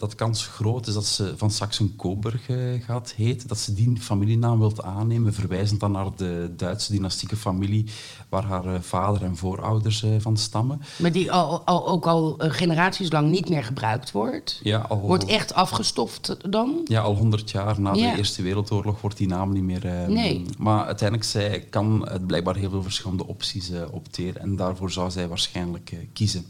[0.00, 2.46] dat kans groot is dat ze van Saxen-Coburg
[2.84, 7.86] gaat heten, dat ze die familienaam wilt aannemen, verwijzend dan naar de Duitse dynastieke familie
[8.34, 10.80] waar haar eh, vader en voorouders eh, van stammen.
[10.98, 14.60] Maar die al, al, ook al eh, generaties lang niet meer gebruikt wordt.
[14.62, 16.80] Ja, al, Wordt echt afgestoft dan?
[16.84, 18.10] Ja, al honderd jaar na Ja.
[18.10, 19.86] de Eerste Wereldoorlog wordt die naam niet meer...
[19.86, 20.44] eh, Nee.
[20.58, 24.40] Maar uiteindelijk zij kan het blijkbaar heel veel verschillende opties opteren.
[24.42, 26.46] En daarvoor zou zij waarschijnlijk kiezen.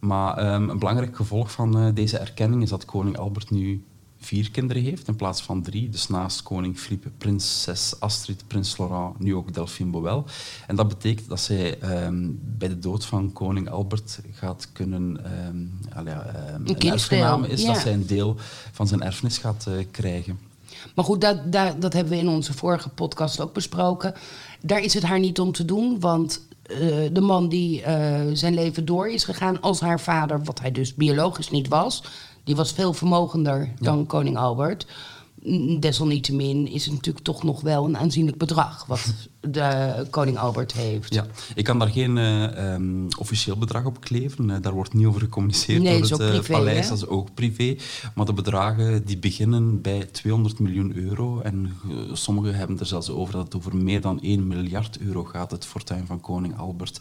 [0.00, 3.84] Maar ehm, een belangrijk gevolg van deze erkenning is dat koning Albert nu
[4.18, 5.88] vier kinderen heeft in plaats van drie.
[5.88, 10.24] Dus naast koning Philippe, prinses Astrid, prins Laurent, nu ook Delphine Boel.
[10.66, 15.20] En dat betekent dat zij ehm, bij de dood van koning Albert gaat kunnen...
[15.94, 17.72] allee, ja, ehm, een erfgename is ja.
[17.72, 18.36] dat zij een deel
[18.72, 20.38] van zijn erfenis gaat eh, krijgen.
[20.94, 24.14] Maar goed, dat, dat, dat hebben we in onze vorige podcast ook besproken.
[24.60, 26.78] Daar is het haar niet om te doen, want eh,
[27.12, 30.94] de man die eh, zijn leven door is gegaan als haar vader, wat hij dus
[30.94, 32.02] biologisch niet was,
[32.46, 34.86] die was veel vermogender dan koning Albert.
[35.80, 41.14] Desalniettemin is het natuurlijk toch nog wel een aanzienlijk bedrag wat de koning Albert heeft.
[41.14, 44.50] Ja, ik kan daar geen eh, ehm, officieel bedrag op kleven.
[44.50, 46.84] Eh, daar wordt niet over gecommuniceerd Nee, door het eh, privé, paleis.
[46.84, 46.88] hè?
[46.88, 47.76] Dat is ook privé.
[48.14, 51.40] Maar de bedragen die beginnen bij 200 miljoen euro.
[51.40, 51.76] En
[52.12, 55.66] sommigen hebben er zelfs over dat het over meer dan 1 miljard euro gaat, het
[55.66, 57.00] fortuin van koning Albert.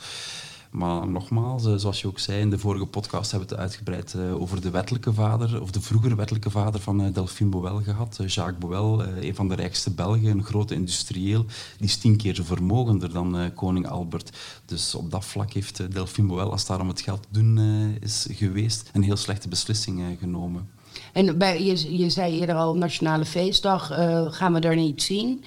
[0.76, 4.14] Maar nogmaals, eh, zoals je ook zei in de vorige podcast, hebben we het uitgebreid
[4.14, 8.18] eh, over de wettelijke vader, of de vroegere wettelijke vader van eh, Delphine Boel gehad.
[8.20, 11.46] Eh, Jacques Boel, een van de rijkste Belgen, een grote industrieel.
[11.78, 14.38] Die is tien keer vermogender dan koning Albert.
[14.66, 17.60] Dus op dat vlak heeft Delphine Boel, als het het geld te doen
[18.02, 20.70] is geweest, een heel slechte beslissing genomen.
[21.14, 23.88] En bij, je, je zei eerder al, Nationale Feestdag,
[24.36, 25.44] gaan we daar niet zien.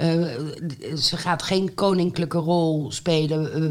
[0.00, 3.64] Eh, ze gaat geen koninklijke rol spelen eh,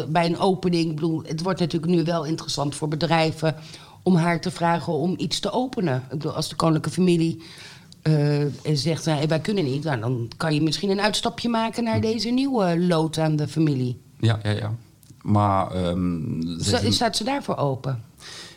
[0.00, 0.88] eh, bij een opening.
[0.88, 3.54] Ik bedoel, het wordt natuurlijk nu wel interessant voor bedrijven
[4.02, 5.96] om haar te vragen om iets te openen.
[5.96, 7.42] Ik bedoel, als de koninklijke familie
[8.72, 12.28] zegt, nou, wij kunnen niet, nou, dan kan je misschien een uitstapje maken naar deze
[12.28, 14.00] nieuwe lood aan de familie.
[14.18, 14.74] Ja, ja, ja.
[15.22, 15.74] Maar
[16.58, 18.04] is- Staat ze daarvoor open?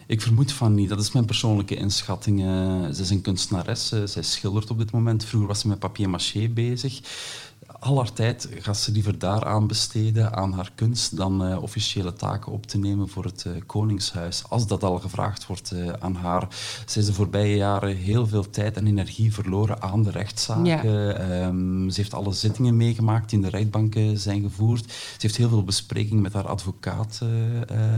[0.08, 0.89] Ik vermoed van niet.
[0.89, 2.41] Dat is mijn persoonlijke inschatting.
[2.41, 2.48] Eh,
[2.93, 3.91] ze is een kunstenares.
[3.91, 5.26] eh, zij schildert op dit moment.
[5.26, 7.00] Vroeger was ze met papier-maché bezig.
[7.80, 12.52] Al haar tijd gaat ze liever daaraan besteden, aan haar kunst, dan uh, officiële taken
[12.52, 14.44] op te nemen voor het uh, Koningshuis.
[14.50, 16.48] Als dat al gevraagd wordt uh, aan haar.
[16.86, 20.92] Ze is de voorbije jaren heel veel tijd en energie verloren aan de rechtszaken.
[20.92, 21.46] Ja.
[21.48, 24.92] Um, ze heeft alle zittingen meegemaakt die in de rechtbanken zijn gevoerd.
[24.92, 27.28] Ze heeft heel veel besprekingen met haar advocaten,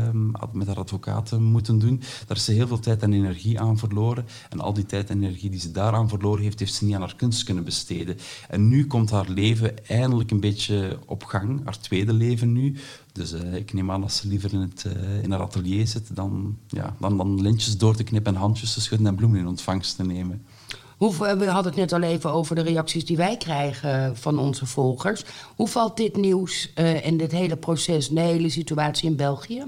[0.07, 2.01] um, met haar advocaten moeten doen.
[2.27, 4.25] Daar is ze heel veel tijd en energie aan verloren.
[4.49, 7.01] En al die tijd en energie die ze daaraan verloren heeft, heeft ze niet aan
[7.01, 8.17] haar kunst kunnen besteden.
[8.49, 12.75] En nu komt haar leven eindelijk een beetje op gang, haar tweede leven nu.
[13.11, 16.15] Dus uh, ik neem aan dat ze liever in, het, uh, in haar atelier zit
[16.15, 19.47] dan, ja, dan, dan lintjes door te knippen en handjes te schudden en bloemen in
[19.47, 20.45] ontvangst te nemen.
[20.97, 24.65] Hoe, we hadden het net al even over de reacties die wij krijgen van onze
[24.65, 25.23] volgers.
[25.55, 29.63] Hoe valt dit nieuws en dit hele proces, de hele situatie in België?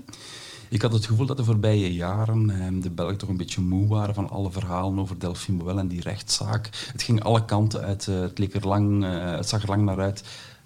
[0.72, 3.88] Ik had het gevoel dat de voorbije jaren eh, de Belgen toch een beetje moe
[3.88, 6.70] waren van alle verhalen over Delphine Boel en die rechtszaak.
[6.92, 8.08] Het ging alle kanten uit.
[8.08, 10.24] Uh, het, leek er lang, uh, het zag er lang naar uit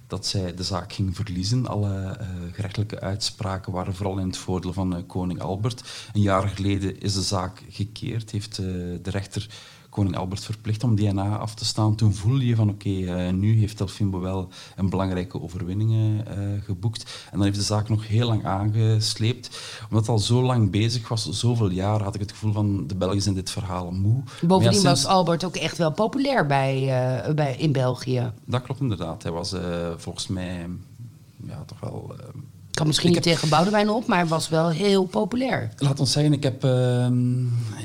[0.08, 1.68] dat zij de zaak ging verliezen.
[1.68, 6.10] Alle uh, gerechtelijke uitspraken waren vooral in het voordeel van koning Albert.
[6.14, 9.50] Een jaar geleden is de zaak gekeerd, heeft de rechter
[9.96, 11.96] koning Albert verplicht om DNA af te staan.
[11.96, 16.64] Toen voelde je van oké, okay, uh, nu heeft Delphine wel een belangrijke overwinning uh,
[16.64, 17.04] geboekt.
[17.26, 19.60] En dan heeft de zaak nog heel lang aangesleept.
[19.84, 22.96] Omdat het al zo lang bezig was, zoveel jaar, had ik het gevoel van de
[22.96, 24.24] Belgen zijn dit verhaal moe.
[24.42, 25.04] Bovendien ja, sinds...
[25.04, 26.82] was Albert ook echt wel populair bij,
[27.28, 28.32] uh, bij, in België.
[28.46, 29.24] Dat klopt inderdaad.
[29.24, 29.56] Hij was
[29.98, 30.70] volgens mij
[31.44, 32.16] ja, toch wel
[32.76, 33.34] kan misschien niet heb...
[33.34, 35.70] tegen Boudewijn op, maar was wel heel populair.
[35.78, 37.06] Laat ons zeggen, ik heb uh,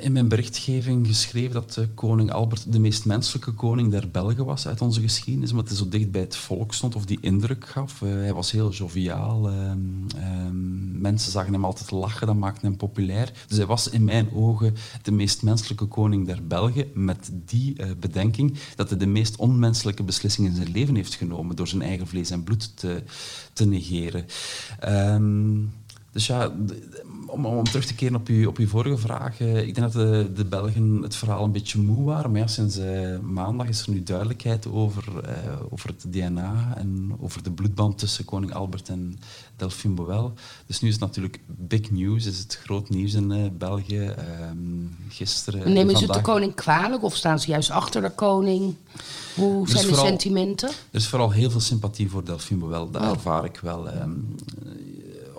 [0.01, 4.67] in mijn berichtgeving geschreven dat uh, koning Albert de meest menselijke koning der Belgen was
[4.67, 8.01] uit onze geschiedenis, omdat hij zo dicht bij het volk stond of die indruk gaf.
[8.01, 9.49] Uh, hij was heel joviaal.
[9.49, 9.79] Ehm,
[10.17, 13.33] ehm, mensen zagen hem altijd lachen, dat maakte hem populair.
[13.47, 17.91] Dus hij was in mijn ogen de meest menselijke koning der Belgen, met die eh,
[18.01, 22.07] bedenking dat hij de meest onmenselijke beslissingen in zijn leven heeft genomen door zijn eigen
[22.07, 23.03] vlees en bloed te,
[23.53, 24.27] te negeren.
[24.89, 25.73] Um,
[26.13, 26.53] dus ja,
[27.31, 29.41] om, om, terug te keren op uw, op uw vorige vraag.
[29.41, 32.31] Uh, ik denk dat de, de, Belgen het verhaal een beetje moe waren.
[32.31, 35.33] Maar ja, sinds uh, maandag is er nu duidelijkheid over, uh,
[35.71, 39.19] over het DNA en over de bloedband tussen koning Albert en
[39.57, 40.33] Delphine Boel.
[40.67, 44.15] Dus nu is het natuurlijk big news, is het groot nieuws in België.
[44.51, 45.73] Um, gisteren.
[45.73, 48.75] Nemen ze de koning kwalijk of staan ze juist achter de koning?
[49.35, 50.69] Hoe zijn de sentimenten?
[50.69, 53.09] Er is vooral heel veel sympathie voor Delphine Boel, dat oh.
[53.09, 53.89] ervaar ik wel.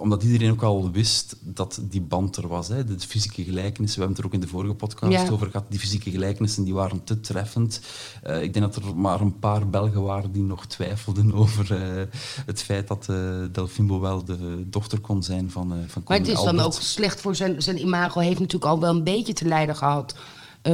[0.02, 2.68] Omdat iedereen ook al wist dat die band er was.
[2.68, 2.84] Hè.
[2.84, 5.30] De fysieke gelijkenissen, we hebben het er ook in de vorige podcast ja.
[5.30, 7.82] over gehad, die fysieke gelijkenissen die waren te treffend.
[8.28, 12.04] Uh, ik denk dat er maar een paar Belgen waren die nog twijfelden over uh,
[12.46, 13.18] het feit dat uh,
[13.52, 16.56] Delphine wel de dochter kon zijn van, van Maar het is Albert.
[16.56, 18.20] dan ook slecht voor zijn, zijn imago.
[18.20, 20.16] heeft natuurlijk al wel een beetje te lijden gehad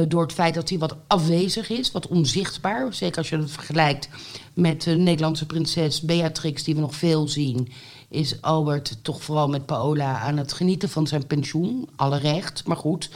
[0.08, 2.94] door het feit dat hij wat afwezig is, wat onzichtbaar.
[2.94, 4.08] Zeker als je het vergelijkt
[4.54, 7.68] met de Nederlandse prinses Beatrix, die we nog veel zien
[8.08, 11.88] is Albert toch vooral met Paola aan het genieten van zijn pensioen.
[11.96, 13.10] Alle recht, maar goed,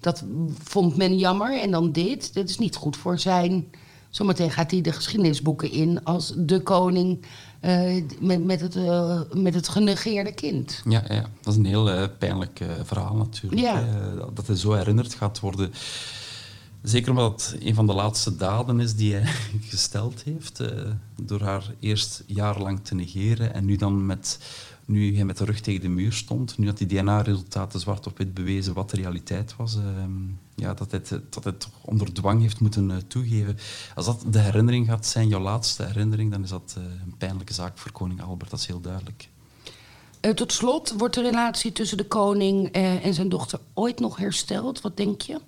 [0.00, 0.24] dat
[0.62, 1.60] vond men jammer.
[1.60, 3.70] En dan dit, dit is niet goed voor zijn...
[4.10, 7.26] Zometeen gaat hij de geschiedenisboeken in als de koning
[7.60, 10.82] uh, met, met, het, uh, met het genegeerde kind.
[10.84, 13.60] Ja, ja, dat is een heel uh, pijnlijk verhaal natuurlijk.
[13.60, 13.84] Ja.
[14.34, 15.72] dat hij zo herinnerd gaat worden
[16.82, 19.32] Zeker omdat het een van de laatste daden is die hij
[19.70, 20.60] gesteld heeft.
[20.60, 20.68] Uh,
[21.22, 24.38] door haar eerst jarenlang te negeren en nu dan met,
[24.84, 28.18] nu hij met de rug tegen de muur stond, nu dat die DNA-resultaten zwart op
[28.18, 29.82] wit bewezen wat de realiteit was, uh,
[30.54, 33.58] ja, dat, hij, dat hij toch onder dwang heeft moeten uh, toegeven.
[33.94, 37.78] Als dat de herinnering gaat zijn, jouw laatste herinnering, dan is dat een pijnlijke zaak
[37.78, 39.28] voor koning Albert, dat is heel duidelijk.
[40.34, 44.80] tot slot, wordt de relatie tussen de koning en zijn dochter ooit nog hersteld?
[44.80, 45.40] Wat denk je?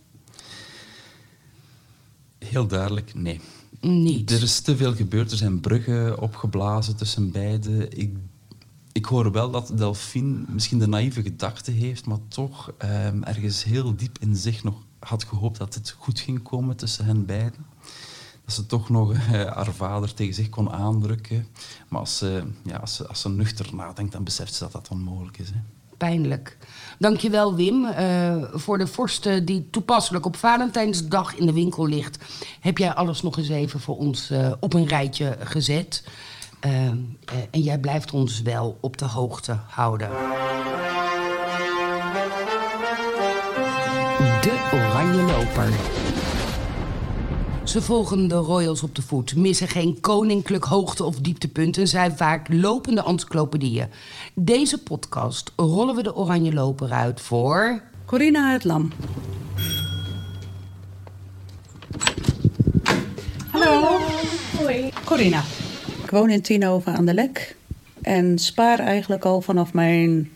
[2.45, 3.41] Heel duidelijk, nee.
[3.81, 4.31] Niet.
[4.31, 5.31] Er is te veel gebeurd.
[5.31, 7.99] Er zijn bruggen opgeblazen tussen beiden.
[7.99, 8.17] Ik,
[8.93, 13.97] ik hoor wel dat Delphine misschien de naïeve gedachte heeft, maar toch um, ergens heel
[13.97, 17.67] diep in zich nog had gehoopt dat het goed ging komen tussen hen beiden.
[18.45, 21.47] Dat ze toch nog uh, haar vader tegen zich kon aandrukken.
[21.89, 24.89] Maar als ze, ja, als ze, als ze nuchter nadenkt, dan beseft ze dat dat
[24.89, 25.51] onmogelijk is.
[25.51, 25.61] Hè
[26.01, 26.57] pijnlijk.
[27.01, 32.19] Dankjewel Wim uh, voor de vorst die toepasselijk op Valentijnsdag in de winkel ligt.
[32.61, 36.05] Heb jij alles nog eens even voor ons uh, op een rijtje gezet.
[36.61, 37.19] En
[37.51, 40.09] jij blijft ons wel op de hoogte houden.
[44.41, 45.73] De Oranje Loper.
[47.71, 51.89] Ze volgen de royals op de voet, missen geen koninklijk hoogte- of dieptepunten...
[51.89, 53.87] zijn vaak lopende encyclopedieën.
[54.35, 57.83] Deze podcast rollen we de Oranje Loper uit voor...
[58.05, 58.93] Corina het Lam.
[63.51, 63.99] Hallo.
[64.59, 64.91] Hoi.
[65.05, 65.43] Corina.
[66.03, 67.57] Ik woon in Tienhoven aan de Lek.
[68.03, 70.31] En spaar eigenlijk al vanaf mijn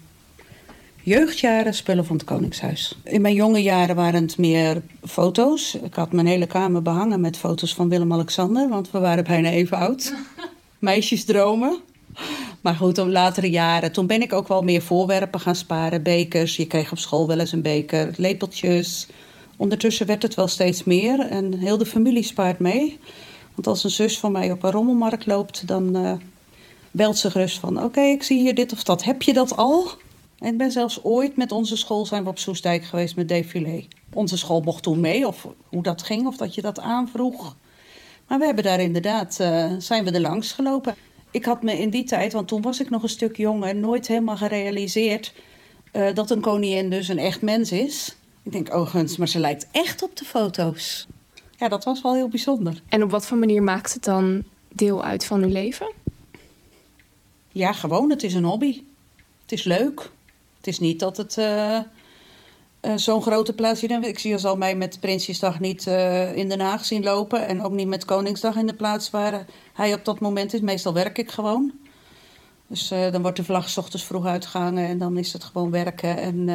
[1.04, 2.98] jeugdjaren spullen van het Koningshuis.
[3.02, 5.74] In mijn jonge jaren waren het meer foto's.
[5.74, 9.76] Ik had mijn hele kamer behangen met foto's van Willem-Alexander, want we waren bijna even
[9.76, 10.14] oud.
[10.78, 11.78] Meisjesdromen.
[12.60, 16.02] Maar goed, op latere jaren, toen ben ik ook wel meer voorwerpen gaan sparen.
[16.02, 19.06] Bekers, je kreeg op school wel eens een beker, lepeltjes.
[19.56, 22.98] Ondertussen werd het wel steeds meer en heel de familie spaart mee.
[23.54, 26.12] Want als een zus van mij op een rommelmarkt loopt, dan uh,
[26.90, 27.82] belt ze gerust van...
[27.82, 29.04] oké, ik zie hier dit of dat.
[29.04, 29.90] Heb je dat al?
[30.38, 33.86] Ik ben zelfs ooit met onze school zijn we op Soestdijk geweest met défilé.
[34.12, 37.56] Onze school mocht toen mee, of hoe dat ging, of dat je dat aanvroeg.
[38.28, 40.94] Maar we hebben daar inderdaad, uh, zijn we er langs gelopen.
[41.30, 43.76] Ik had me in die tijd, want toen was ik nog een stuk jonger...
[43.76, 45.32] nooit helemaal gerealiseerd
[45.92, 48.16] uh, dat een koningin dus een echt mens is.
[48.42, 51.06] Ik denk, oh guns, maar ze lijkt echt op de foto's.
[51.56, 52.82] Ja, dat was wel heel bijzonder.
[52.88, 55.92] En op wat voor manier maakt het dan deel uit van uw leven?
[57.52, 58.82] Ja, gewoon, het is een hobby.
[59.42, 60.10] Het is leuk.
[60.64, 61.78] Het is niet dat het uh,
[62.82, 64.06] uh, zo'n grote plaats is.
[64.06, 67.46] Ik zie als al mij met Prinsjesdag niet uh, in Den Haag zien lopen.
[67.46, 70.60] En ook niet met Koningsdag in de plaats waar hij op dat moment is.
[70.60, 71.72] Meestal werk ik gewoon.
[72.66, 76.16] Dus dan wordt de vlag s ochtends vroeg uitgehangen en dan is het gewoon werken.
[76.16, 76.46] En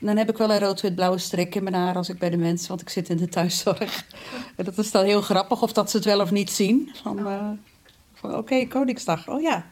[0.00, 2.68] dan heb ik wel een rood-wit-blauwe strik in mijn haar als ik bij de mensen,
[2.68, 4.04] want ik zit in de thuiszorg.
[4.56, 6.90] En dat is dan heel grappig of dat ze het wel of niet zien.
[7.02, 7.16] Van,
[8.14, 9.66] van oké, okay, Koningsdag, oh ja.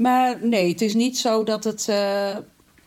[0.00, 1.86] Maar nee, het is niet zo dat het.
[1.90, 2.36] Uh,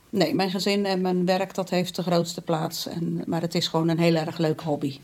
[0.10, 2.88] nee, mijn gezin en mijn werk dat heeft de grootste plaats.
[2.88, 4.99] En, maar het is gewoon een heel erg leuk hobby.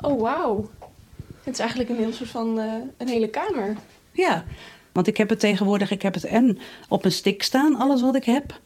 [0.00, 0.70] Oh, wauw.
[1.42, 3.76] Het is eigenlijk een heel soort van uh, een hele kamer.
[4.12, 4.44] Ja,
[4.92, 8.14] want ik heb het tegenwoordig, ik heb het en op een stick staan, alles wat
[8.14, 8.60] ik heb.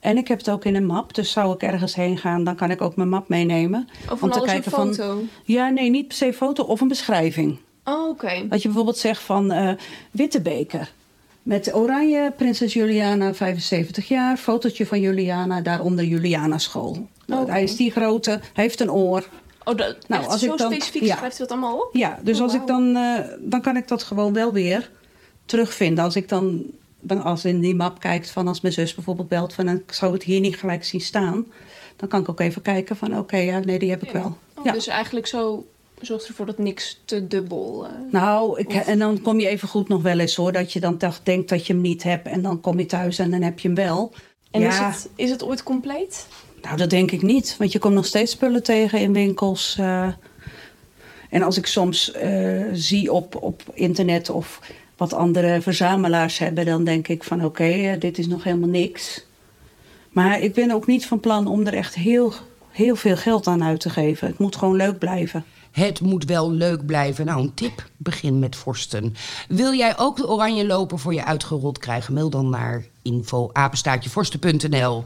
[0.00, 1.14] En ik heb het ook in een map.
[1.14, 3.88] Dus zou ik ergens heen gaan, dan kan ik ook mijn map meenemen.
[4.10, 5.14] Of om te kijken een foto?
[5.14, 7.58] Van, ja, nee, niet per se foto of een beschrijving.
[7.84, 8.48] Oh, oké.
[8.48, 9.70] Dat je bijvoorbeeld zegt van uh,
[10.10, 10.92] witte beker.
[11.42, 14.36] Met oranje, prinses Juliana, 75 jaar.
[14.36, 17.08] Fotootje van Juliana, daaronder Juliana school.
[17.26, 19.28] Nou, Hij is die grote, hij heeft een oor.
[19.64, 21.16] Oh, dat, nou, als zo ik dan, specifiek ja.
[21.16, 21.88] schrijft u dat allemaal op?
[21.92, 24.90] Ja, dus oh, als ik dan, uh, dan kan ik dat gewoon wel weer
[25.44, 26.04] terugvinden.
[26.04, 26.62] Als ik dan
[27.00, 30.12] dan als in die map kijkt van als mijn zus bijvoorbeeld belt van ik zou
[30.12, 31.46] het hier niet gelijk zien staan,
[31.96, 34.36] dan kan ik ook even kijken van oké, ja, nee, die heb ik wel.
[34.54, 34.72] Oh, ja.
[34.72, 35.66] Dus eigenlijk zo
[36.00, 37.86] zorgt ervoor dat niks te dubbel.
[37.86, 40.80] Uh, nou, ik, en dan kom je even goed nog wel eens hoor, dat je
[40.80, 43.42] dan dacht, denkt dat je hem niet hebt en dan kom je thuis en dan
[43.42, 44.12] heb je hem wel.
[44.50, 44.68] En ja.
[44.68, 46.26] is, het, is het ooit compleet?
[46.62, 49.76] Nou, dat denk ik niet, want je komt nog steeds spullen tegen in winkels.
[49.80, 50.08] Uh,
[51.30, 54.60] en als ik soms uh, zie op, op internet of
[55.00, 59.26] wat andere verzamelaars hebben, dan denk ik van oké, okay, dit is nog helemaal niks.
[60.10, 62.32] Maar ik ben ook niet van plan om er echt heel,
[62.70, 64.26] heel veel geld aan uit te geven.
[64.26, 65.44] Het moet gewoon leuk blijven.
[65.70, 67.26] Het moet wel leuk blijven.
[67.26, 67.90] Nou, een tip.
[67.96, 69.14] Begin met vorsten.
[69.48, 72.14] Wil jij ook de oranje loper voor je uitgerold krijgen?
[72.14, 75.04] Mail dan naar info-vorsten.nl.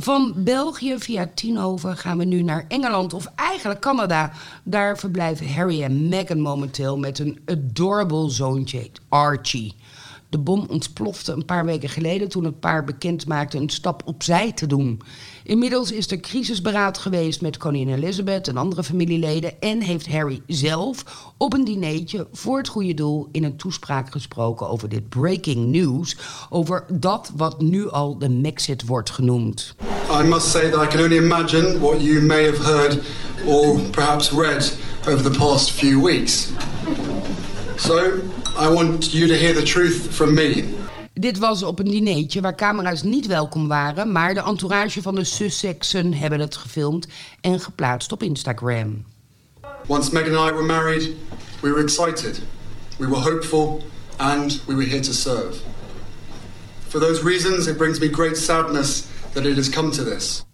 [0.00, 4.32] Van België via Tienhoven gaan we nu naar Engeland of eigenlijk Canada.
[4.64, 9.74] Daar verblijven Harry en Meghan momenteel met een adorable zoontje, Archie.
[10.28, 14.52] De bom ontplofte een paar weken geleden toen het paar bekend maakte een stap opzij
[14.52, 15.00] te doen.
[15.46, 21.04] Inmiddels is er crisisberaad geweest met koningin Elizabeth en andere familieleden en heeft Harry zelf
[21.36, 26.16] op een dinertje voor het goede doel in een toespraak gesproken over dit breaking news,
[26.50, 29.74] over dat wat nu al de Maxit wordt genoemd.
[30.20, 32.98] I must say that I can only imagine what you may have heard
[33.46, 34.76] or perhaps read
[35.08, 36.48] over the past few weeks.
[37.76, 38.20] So,
[38.58, 40.82] I want you to hear the truth from me.
[41.14, 45.24] Dit was op een dinertje waar camera's niet welkom waren, maar de entourage van de
[45.24, 47.06] Sussexen hebben het gefilmd
[47.40, 49.04] en geplaatst op Instagram.
[49.86, 51.16] Once Meghan and I were married,
[51.60, 52.42] we were excited,
[52.98, 53.82] we were hopeful
[54.16, 55.56] and we were here to serve.
[56.88, 60.44] For those reasons, it brings me great sadness that it has come to this.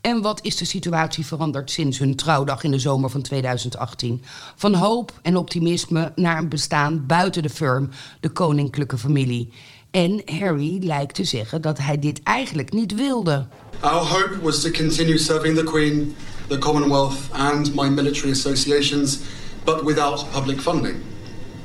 [0.00, 4.22] En wat is de situatie veranderd sinds hun trouwdag in de zomer van 2018?
[4.56, 7.88] Van hoop en optimisme naar een bestaan buiten de firm,
[8.20, 9.52] de koninklijke familie.
[9.96, 13.46] En Harry lijkt te zeggen dat hij dit eigenlijk niet wilde.
[13.80, 16.14] Our hope was to continue serving the Queen,
[16.48, 19.18] the Commonwealth and my military associations,
[19.64, 20.96] but without public funding.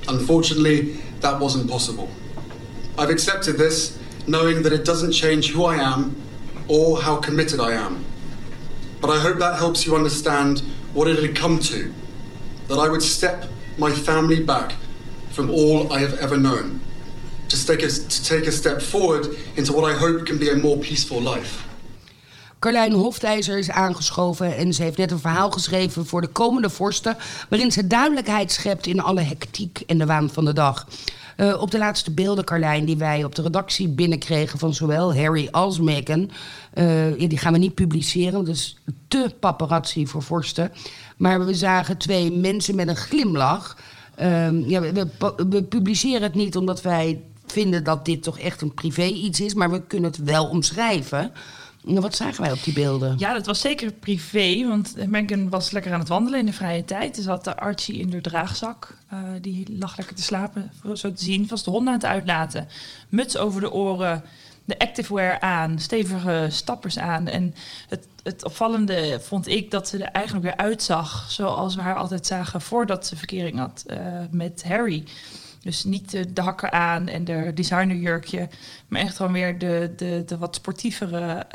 [0.06, 2.08] Unfortunately, that wasn't possible.
[2.98, 3.92] I've accepted this,
[4.26, 6.16] knowing that it doesn't change who I am
[6.68, 8.06] or how committed I am.
[9.02, 10.62] But I hope that helps you understand
[10.94, 11.78] what it had come to.
[12.68, 13.44] That I would step
[13.78, 14.76] my family back
[15.32, 16.80] from all I have ever known.
[17.52, 20.56] To take, a, to take a step forward into what I hope can be a
[20.56, 21.60] more peaceful life.
[22.60, 27.18] Carlijn Hoftijzer is aangeschoven en ze heeft net een verhaal geschreven voor de komende vorsten,
[27.50, 30.88] waarin ze duidelijkheid schept in alle hectiek en de waan van de dag.
[31.38, 35.48] Uh, op de laatste beelden, Carlijn, die wij op de redactie binnenkregen van zowel Harry
[35.52, 36.32] als Meghan,
[37.18, 38.78] ja, die gaan we niet publiceren, dat is
[39.08, 40.72] te paparazzi voor vorsten.
[41.18, 43.78] Maar we zagen twee mensen met een glimlach.
[44.22, 45.08] Uh, ja, we,
[45.50, 47.22] we publiceren het niet omdat wij
[47.52, 51.32] vinden dat dit toch echt een privé iets is, maar we kunnen het wel omschrijven.
[51.84, 53.16] Wat zagen wij op die beelden?
[53.18, 56.86] Ja, dat was zeker privé, want Megan was lekker aan het wandelen in de vrije
[56.86, 57.16] tijd.
[57.16, 58.98] Ze had Archie in de draagzak.
[59.14, 61.48] Uh, die lag lekker te slapen, zo te zien.
[61.48, 62.68] Was de hond aan het uitlaten.
[63.10, 64.24] Muts over de oren,
[64.66, 67.28] de activewear aan, stevige stappers aan.
[67.28, 67.56] En
[67.88, 72.28] het, het opvallende vond ik dat ze er eigenlijk weer uitzag zoals we haar altijd
[72.28, 73.98] zagen voordat ze verkering had uh,
[74.32, 75.04] met Harry.
[75.62, 78.50] Dus niet de, de, hakken aan en de designerjurkje,
[78.88, 81.46] maar echt gewoon weer de, de, de wat sportievere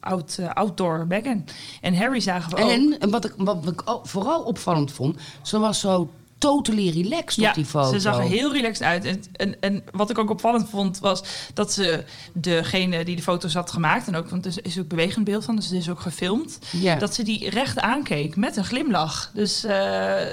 [0.00, 1.44] out, uh, outdoor Megan.
[1.80, 3.00] En Harry zagen we ook.
[3.00, 6.10] En wat ik, wat ik vooral opvallend vond, ze was zo
[6.40, 7.92] totally relaxed ja, op die foto.
[7.92, 9.04] ze zag er heel relaxed uit.
[9.04, 11.22] En, en, en wat ik ook opvallend vond, was
[11.54, 14.06] dat ze degene die de foto's had gemaakt...
[14.06, 16.58] en ook, want er is ook bewegend beeld van, dus het is ook gefilmd...
[16.70, 16.96] Ja.
[16.96, 19.30] dat ze die recht aankeek met een glimlach.
[19.34, 19.70] Dus uh,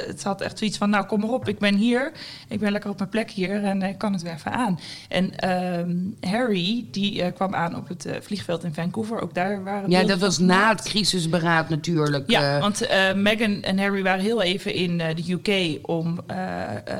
[0.08, 2.12] het had echt zoiets van, nou kom maar op, ik ben hier.
[2.48, 4.80] Ik ben lekker op mijn plek hier en ik kan het weer even aan.
[5.10, 9.22] En uh, Harry, die uh, kwam aan op het uh, vliegveld in Vancouver.
[9.22, 12.30] Ook daar waren Ja, dat was na het crisisberaad natuurlijk.
[12.30, 15.80] Ja, want Meghan en Harry waren heel even in de UK...
[15.98, 16.98] om, uh, uh,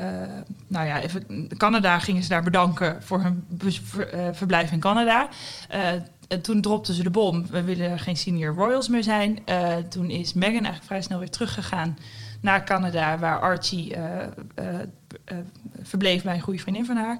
[0.66, 5.28] nou ja, even, Canada gingen ze daar bedanken voor hun uh, verblijf in Canada.
[6.28, 7.46] en toen dropten ze de bom.
[7.50, 9.38] We willen geen senior royals meer zijn.
[9.88, 11.98] toen is Meghan eigenlijk vrij snel weer teruggegaan
[12.40, 13.96] naar Canada, waar Archie
[15.82, 17.18] verbleef bij een goede vriendin van haar.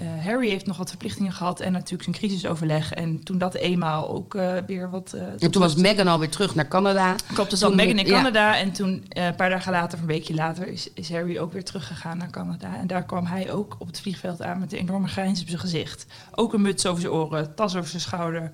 [0.00, 2.92] Uh, Harry heeft nog wat verplichtingen gehad en natuurlijk zijn crisisoverleg.
[2.92, 5.12] En toen dat eenmaal ook uh, weer wat.
[5.14, 7.14] Uh, en toen was Meghan alweer terug naar Canada.
[7.34, 8.54] Klopt, dus zat Meghan in Canada.
[8.54, 8.58] Ja.
[8.58, 12.18] En toen, een paar dagen later, een weekje later, is, is, Harry ook weer teruggegaan
[12.18, 12.76] naar Canada.
[12.76, 15.60] En daar kwam hij ook op het vliegveld aan met een enorme grijns op zijn
[15.60, 16.06] gezicht.
[16.34, 18.50] Ook een muts over zijn oren, tas over zijn schouder.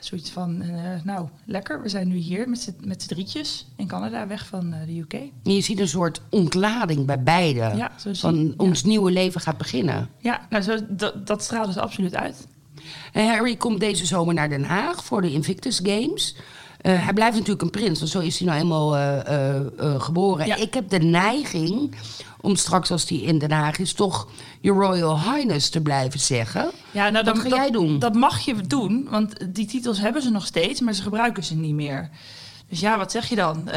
[0.00, 1.82] Zoiets van, uh, nou, lekker.
[1.82, 5.12] We zijn nu hier met z'n drietjes in Canada, weg van uh, de UK.
[5.12, 7.54] En je ziet een soort ontlading bij.
[7.54, 10.08] Ja, zo van ons nieuwe leven gaat beginnen.
[10.18, 12.46] Ja, nou, zo, dat, dat straalde ze absoluut uit.
[13.12, 16.36] En Harry komt deze zomer naar Den Haag voor de Invictus Games.
[16.88, 18.90] Uh, hij blijft natuurlijk een prins, want zo is hij nou eenmaal
[20.00, 20.46] geboren.
[20.46, 20.56] Ja.
[20.56, 21.94] Ik heb de neiging
[22.40, 23.92] om straks als hij in Den Haag is...
[23.92, 24.28] toch
[24.60, 26.70] je Royal Highness te blijven zeggen.
[26.90, 27.98] Ja, nou, Wat dat, ga dat, jij doen?
[27.98, 30.80] Dat mag je doen, want die titels hebben ze nog steeds...
[30.80, 32.10] maar ze gebruiken ze niet meer.
[32.68, 33.68] Dus ja, wat zeg je dan?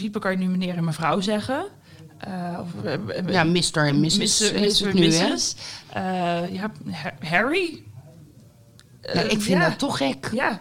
[0.00, 1.64] Uh, kan je nu meneer en mevrouw zeggen...
[2.28, 3.86] Uh, of, uh, ja, Mr.
[3.86, 4.52] en Mrs.
[4.52, 4.94] Mr.
[4.94, 5.06] nu?
[5.06, 5.54] Mrs.
[5.96, 6.70] Uh, ja,
[7.20, 7.82] Harry?
[9.02, 9.68] Ja, ik vind ja.
[9.68, 10.30] dat toch gek.
[10.32, 10.60] Ja,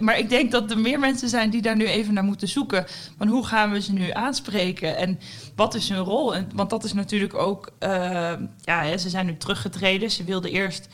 [0.00, 2.86] maar ik denk dat er meer mensen zijn die daar nu even naar moeten zoeken.
[3.18, 5.20] Van hoe gaan we ze nu aanspreken en
[5.56, 6.34] wat is hun rol?
[6.34, 10.10] En, want dat is natuurlijk ook, uh, ja, ze zijn nu teruggetreden.
[10.10, 10.88] Ze wilden eerst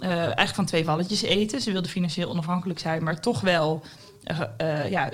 [0.00, 1.60] uh, eigenlijk van twee walletjes eten.
[1.60, 3.82] Ze wilden financieel onafhankelijk zijn, maar toch wel,
[4.60, 5.10] uh, ja,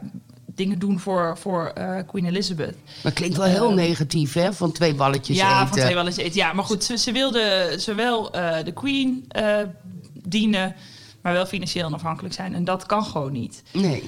[0.54, 2.76] dingen doen voor, voor uh, Queen Elizabeth.
[3.02, 4.52] Maar klinkt wel heel uh, negatief, hè?
[4.52, 5.58] Van twee balletjes ja, eten.
[5.58, 6.36] Ja, van twee balletjes eten.
[6.36, 9.28] Ja, maar goed, ze, ze wilden zowel uh, de Queen
[10.28, 10.74] dienen,
[11.22, 12.54] maar wel financieel onafhankelijk zijn.
[12.54, 13.62] En dat kan gewoon niet.
[13.72, 14.02] Nee.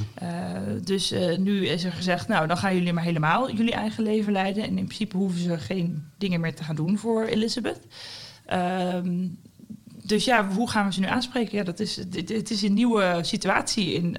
[0.83, 4.63] dus nu is er gezegd, nou, dan gaan jullie maar helemaal jullie eigen leven leiden.
[4.63, 7.81] En in principe hoeven ze geen dingen meer te gaan doen voor Elizabeth.
[8.95, 9.39] Um,
[10.03, 11.59] dus ja, hoe gaan we ze nu aanspreken?
[11.59, 14.17] Ja, dat is, het, het is een nieuwe situatie in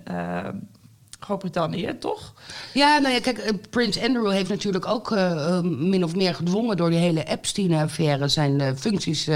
[1.19, 2.33] Groot-Brittannië, toch?
[2.73, 6.89] Ja, nou ja, kijk, Prins Andrew heeft natuurlijk ook uh, min of meer gedwongen door
[6.89, 9.29] die hele Epstein-affaire zijn uh, functies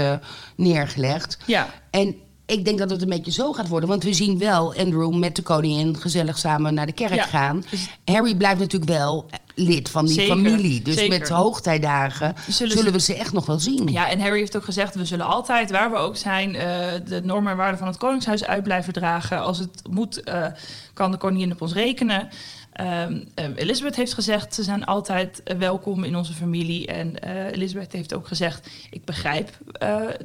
[0.56, 1.38] neergelegd.
[1.46, 1.68] Ja.
[1.90, 2.14] En
[2.50, 3.88] ik denk dat het een beetje zo gaat worden.
[3.88, 7.22] Want we zien wel Andrew met de koningin gezellig samen naar de kerk Ja.
[7.24, 7.64] gaan.
[8.04, 10.82] Harry blijft natuurlijk wel lid van die Zeker, familie.
[10.82, 11.18] Dus zeker.
[11.18, 13.88] met hoogtijdagen zullen, we ze echt nog wel zien.
[13.88, 17.20] Ja, en Harry heeft ook gezegd: we zullen altijd, waar we ook zijn, eh, de
[17.24, 19.40] normen en waarden van het Koningshuis uit blijven dragen.
[19.40, 20.46] Als het moet, eh,
[20.94, 22.28] kan de koningin op ons rekenen.
[22.72, 23.20] Ehm,
[23.54, 26.86] Elizabeth heeft gezegd: ze zijn altijd welkom in onze familie.
[26.86, 29.58] En eh, Elizabeth heeft ook gezegd: ik begrijp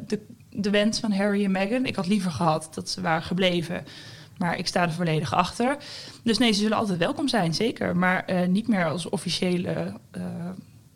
[0.08, 0.20] de,
[0.56, 1.86] de wens van Harry en Meghan.
[1.86, 3.86] Ik had liever gehad dat ze waren gebleven.
[4.38, 5.78] Maar ik sta er volledig achter.
[6.24, 7.96] Dus nee, ze zullen altijd welkom zijn, zeker.
[7.98, 9.70] Maar eh, niet meer als officiële
[10.12, 10.22] eh,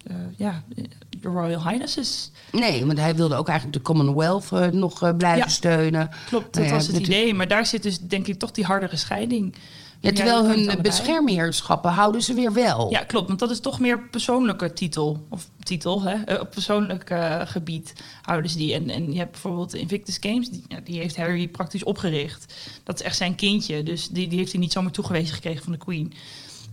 [0.04, 0.64] eh, ja,
[1.10, 2.32] de Royal Highnesses.
[2.52, 5.48] Nee, want hij wilde ook eigenlijk de Commonwealth nog blijven Ja.
[5.48, 6.10] steunen.
[6.28, 7.34] Klopt, dat Nou was het idee.
[7.34, 9.56] Maar daar zit dus denk ik toch die hardere scheiding.
[10.02, 12.92] Ja, terwijl hun beschermheerschappen houden ze weer wel.
[12.92, 13.28] Ja, klopt.
[13.28, 15.26] Want dat is toch meer persoonlijke titel.
[15.30, 16.14] Of titel, hè?
[16.24, 18.74] eh, Op persoonlijk eh, gebied houden ze die.
[18.74, 22.54] En, en je hebt bijvoorbeeld Invictus Games, die, die heeft Harry praktisch opgericht.
[22.84, 23.84] Dat is echt zijn kindje.
[23.84, 26.14] Dus die, die heeft hij niet zomaar toegewezen gekregen van de Queen.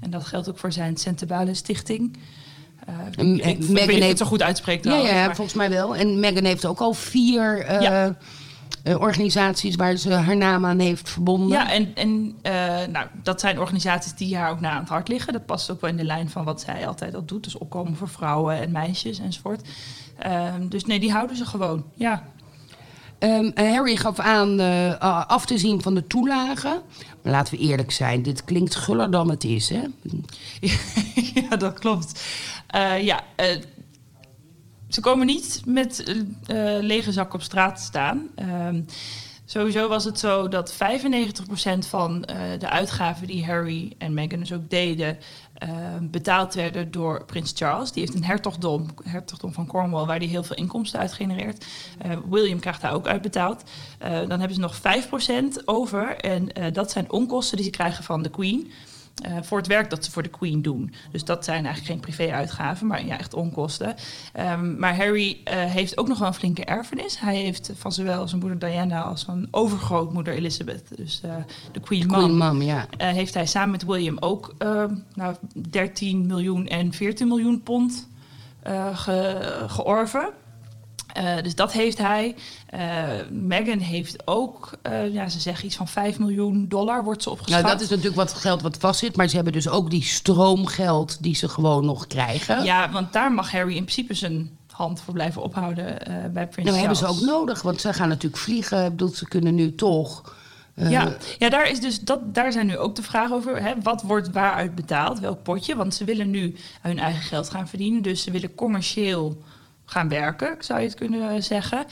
[0.00, 2.16] En dat geldt ook voor zijn Centebale Stichting.
[2.86, 2.94] Eh,
[3.36, 5.96] ik, ik, Meghan heeft- het zo goed uitspreek Ja, ja, volgens mij wel.
[5.96, 8.16] En Meghan heeft ook al vier Ja.
[8.82, 11.48] Eh, organisaties waar ze haar naam aan heeft verbonden.
[11.48, 12.52] Ja, en, en eh,
[12.92, 15.32] nou, dat zijn organisaties die haar ook na aan het hart liggen.
[15.32, 17.44] Dat past ook wel in de lijn van wat zij altijd al doet.
[17.44, 19.68] Dus opkomen voor vrouwen en meisjes enzovoort.
[20.18, 21.84] Ehm, dus nee, die houden ze gewoon.
[21.94, 22.22] Ja.
[23.18, 24.60] Ehm, Harry gaf aan
[25.28, 26.82] af te zien van de toelagen.
[27.22, 29.82] Maar laten we eerlijk zijn, dit klinkt guller dan het is, hè?
[31.40, 32.22] ja, dat klopt.
[33.00, 33.24] Ja,
[34.88, 38.28] ze komen niet met eh, lege zak op straat staan.
[38.34, 38.82] Ehm,
[39.44, 44.52] sowieso was het zo dat 95% van eh, de uitgaven die Harry en Meghan dus
[44.52, 45.18] ook deden...
[45.54, 45.68] eh,
[46.00, 47.92] betaald werden door prins Charles.
[47.92, 51.64] Die heeft een hertogdom, hertogdom van Cornwall, waar hij heel veel inkomsten uit genereert.
[52.30, 53.62] William krijgt daar ook uitbetaald.
[53.98, 54.80] Dan hebben ze nog
[55.60, 56.16] 5% over.
[56.16, 58.70] En dat zijn onkosten die ze krijgen van de Queen.
[59.22, 60.94] Eh, voor het werk dat ze voor de Queen doen.
[61.12, 63.94] Dus dat zijn eigenlijk geen privé-uitgaven, maar ja, echt onkosten.
[64.32, 67.20] Ehm, maar Harry eh, heeft ook nog wel een flinke erfenis.
[67.20, 71.34] Hij heeft van zowel zijn moeder Diana als van overgrootmoeder Elizabeth, dus eh,
[71.72, 72.86] de Queen, Queen Mom, ja.
[72.96, 75.36] heeft hij samen met William ook ehm, nou,
[75.70, 78.08] 13 miljoen en 14 miljoen pond
[78.92, 80.28] ge- georven.
[81.16, 82.34] Eh, dus dat heeft hij.
[82.66, 82.80] Eh
[83.30, 87.62] Meghan heeft ook, eh, ja, ze zeggen iets van 5 miljoen dollar wordt ze opgeschat.
[87.62, 89.16] Nou, dat is natuurlijk wat geld wat vastzit.
[89.16, 92.64] Maar ze hebben dus ook die stroomgeld die ze gewoon nog krijgen.
[92.64, 95.98] Ja, want daar mag Harry in principe zijn hand voor blijven ophouden
[96.32, 98.84] bij Prins Nou, hebben ze ook nodig, want ze gaan natuurlijk vliegen.
[98.84, 100.34] Ik bedoel, ze kunnen nu toch...
[100.74, 103.62] Ja, ja daar, is dus dat, daar zijn nu ook de vragen over.
[103.62, 103.72] Hè?
[103.82, 105.20] Wat wordt waaruit betaald?
[105.20, 105.76] Welk potje?
[105.76, 108.02] Want ze willen nu hun eigen geld gaan verdienen.
[108.02, 109.36] Dus ze willen commercieel
[109.86, 111.84] gaan werken, zou je het kunnen eh, zeggen.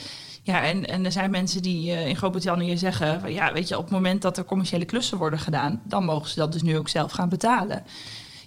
[0.42, 3.20] Ja, en, en er zijn mensen die eh, in Groot-Brittannië zeggen...
[3.20, 5.80] van, ja, weet je, op het moment dat er commerciële klussen worden gedaan...
[5.84, 7.82] dan mogen ze dat dus nu ook zelf gaan betalen.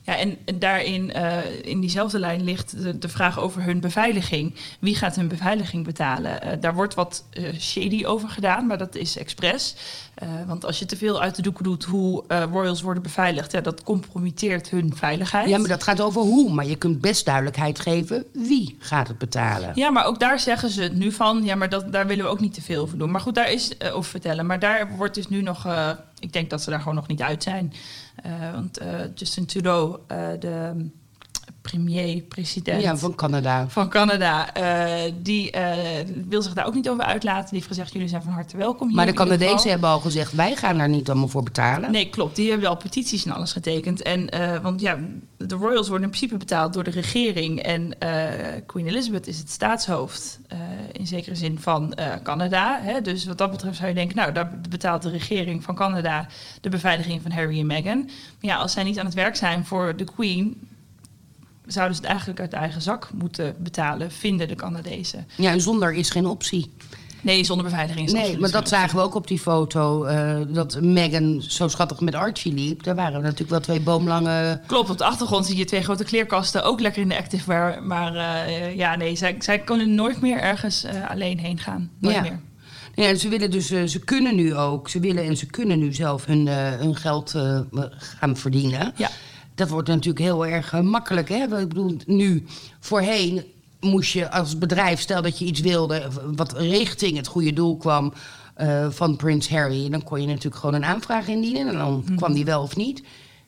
[0.08, 4.56] Ja, en en daarin, eh, in diezelfde lijn ligt de, de vraag over hun beveiliging.
[4.80, 6.42] Wie gaat hun beveiliging betalen?
[6.42, 9.76] Eh, daar wordt wat eh, shady over gedaan, maar dat is expres.
[10.48, 13.84] Want als je te veel uit de doeken doet hoe royals worden beveiligd, ja, dat
[13.84, 15.50] compromitteert hun veiligheid.
[15.50, 16.54] Ja, maar dat gaat over hoe.
[16.54, 19.72] Maar je kunt best duidelijkheid geven wie gaat het betalen.
[19.76, 21.44] Ja, maar ook daar zeggen ze het nu van.
[21.44, 23.12] Ja, maar dat, daar willen we ook niet te veel over doen.
[23.12, 24.46] Maar goed, daar is over vertellen.
[24.46, 25.68] Maar daar wordt dus nu nog.
[26.20, 27.74] ik denk dat ze daar gewoon nog niet uit zijn.
[28.24, 30.40] Eh, want eh, Justin Trudeau, eh,
[31.72, 33.70] de premier-president Ja, van Canada.
[33.70, 37.46] van Canada, eh, die eh, wil zich daar ook niet over uitlaten.
[37.46, 38.88] Die heeft gezegd: jullie zijn van harte welkom.
[38.88, 41.92] Hier Maar de Canadezen hebben al gezegd, wij gaan daar niet allemaal voor betalen.
[41.92, 42.36] Nee, klopt.
[42.36, 44.02] Die hebben al petities en alles getekend.
[44.02, 44.98] En, eh, want ja,
[45.38, 47.62] de royals worden in principe betaald door de regering.
[47.62, 47.98] En
[48.66, 50.40] Queen Elizabeth is het staatshoofd,
[50.92, 52.80] in zekere zin, van Canada.
[52.82, 53.02] Hè?
[53.02, 56.28] Dus wat dat betreft zou je denken, nou, daar betaalt de regering van Canada
[56.62, 58.04] de beveiliging van Harry en Meghan.
[58.06, 60.68] Maar ja, als zij niet aan het werk zijn voor de Queen,
[61.68, 65.28] zouden ze het eigenlijk uit eigen zak moeten betalen, vinden de Canadezen.
[65.36, 66.74] Ja, en zonder is geen optie.
[67.22, 70.04] Nee, zonder beveiliging is Nee, maar dat zagen we ook op die foto.
[70.04, 72.84] eh, dat Meghan zo schattig met Archie liep.
[72.84, 74.62] Daar waren natuurlijk wel twee boomlange...
[74.68, 77.84] Klopt, op de achtergrond zie je twee grote kleerkasten, ook lekker in de activewear.
[77.84, 81.92] Maar eh, ja, nee, zij, zij kunnen nooit meer ergens eh, alleen heen gaan.
[82.00, 82.22] Nooit Ja.
[82.22, 82.40] meer.
[82.96, 86.26] Ja, ze willen dus, ze kunnen nu ook, ze willen en ze kunnen nu zelf
[86.26, 87.36] hun, hun geld
[87.98, 88.94] gaan verdienen.
[88.96, 89.10] Ja.
[89.58, 91.30] Dat wordt natuurlijk heel erg eh, makkelijk.
[91.30, 91.44] Hè?
[91.44, 92.46] Ik bedoel, nu,
[92.80, 93.44] voorheen
[93.80, 98.14] moest je als bedrijf, stel dat je iets wilde, wat richting het goede doel kwam
[98.54, 102.34] eh, van Prins Harry, dan kon je natuurlijk gewoon een aanvraag indienen en dan kwam
[102.34, 103.04] die wel of niet.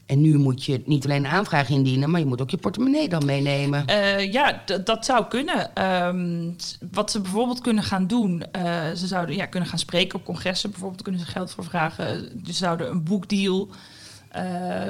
[0.10, 3.10] En nu moet je niet alleen een aanvraag indienen, maar je moet ook je portemonnee
[3.10, 3.86] dan meenemen.
[3.86, 5.76] Eh, ja, dat zou kunnen.
[5.76, 6.51] Ehm,
[6.91, 8.64] wat ze bijvoorbeeld kunnen gaan doen, eh,
[8.95, 10.70] ze zouden ja, kunnen gaan spreken op congressen.
[10.70, 12.30] Bijvoorbeeld kunnen ze geld voor vragen.
[12.45, 13.76] Ze zouden een boekdeal, eh,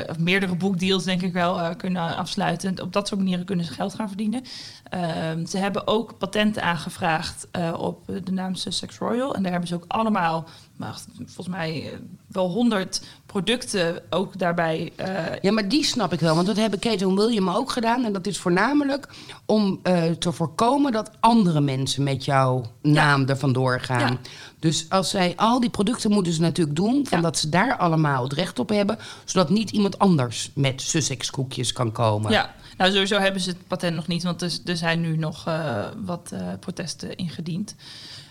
[0.09, 2.81] of meerdere boekdeals denk ik wel, eh, kunnen afsluiten.
[2.81, 4.43] Op dat soort manieren kunnen ze geld gaan verdienen.
[4.83, 9.35] Ehm, ze hebben ook patenten aangevraagd eh, op de naam Sussex Royal.
[9.35, 10.47] En daar hebben ze ook allemaal,
[11.25, 15.07] volgens mij eh, wel honderd producten ook daarbij eh,
[15.41, 16.35] Ja, maar die snap ik wel.
[16.35, 18.05] Want dat hebben Kate en William ook gedaan.
[18.05, 19.07] En dat is voornamelijk
[19.45, 24.11] om eh, te voorkomen dat andere mensen met jouw naam er vandoor gaan.
[24.11, 24.17] Ja.
[24.59, 27.23] Dus als zij al die producten moeten ze natuurlijk doen, van Ja.
[27.23, 31.73] dat ze daar allemaal het recht op hebben, zodat niet iemand anders met Sussex koekjes
[31.73, 32.31] kan komen.
[32.31, 35.47] Ja, nou sowieso hebben ze het patent nog niet, want er, er zijn nu nog
[35.47, 37.75] eh, wat protesten ingediend.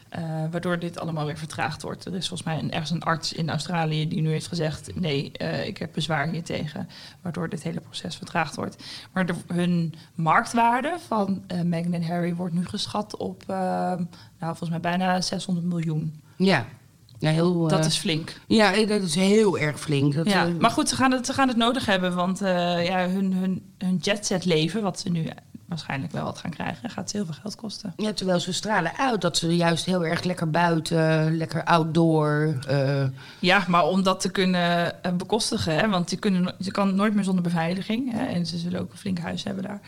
[0.08, 2.04] Eh, waardoor dit allemaal weer vertraagd wordt.
[2.04, 5.32] Er is volgens mij een, ergens een arts in Australië die nu heeft gezegd: nee,
[5.32, 6.88] eh, ik heb bezwaar hier tegen.
[7.20, 8.84] Waardoor dit hele proces vertraagd wordt.
[9.12, 14.06] Maar de, hun marktwaarde van uh, Meghan en Harry wordt nu geschat op, nou,
[14.38, 16.22] volgens mij bijna 600 miljoen.
[16.36, 16.66] Ja.
[17.18, 18.40] Ja, heel, dat is flink.
[18.46, 20.14] Ja, dat is heel erg flink.
[20.14, 22.14] Dat, ja, maar goed, ze gaan, het, ze gaan het nodig hebben.
[22.14, 25.26] Want ja, hun, hun, hun jetset leven, wat ze nu
[25.68, 27.92] waarschijnlijk wel wat gaan krijgen, gaat heel veel geld kosten.
[27.96, 32.58] Ja, terwijl ze stralen uit dat ze juist heel erg lekker buiten, lekker outdoor.
[33.38, 37.14] Ja, maar om dat te kunnen eh, bekostigen, hè, want je, kunnen, je kan nooit
[37.14, 38.12] meer zonder beveiliging.
[38.12, 39.80] Hè, en ze zullen ook een flink huis hebben daar.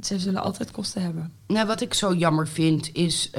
[0.00, 1.32] Ze zullen altijd kosten hebben.
[1.46, 3.30] Nou, wat ik zo jammer vind is.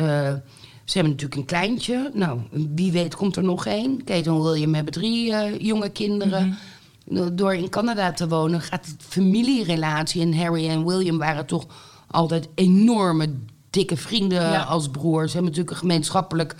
[0.91, 2.11] Ze hebben natuurlijk een kleintje.
[2.13, 2.39] Nou,
[2.75, 4.03] wie weet komt er nog één.
[4.03, 5.33] Kate en William hebben drie
[5.63, 6.45] jonge kinderen.
[6.45, 6.57] Mm
[7.33, 10.21] door in Canada te wonen, gaat de familierelatie.
[10.21, 11.65] En Harry en William waren toch
[12.07, 13.33] altijd enorme
[13.69, 15.31] dikke vrienden als broers.
[15.31, 16.55] Ze hebben natuurlijk een gemeenschappelijk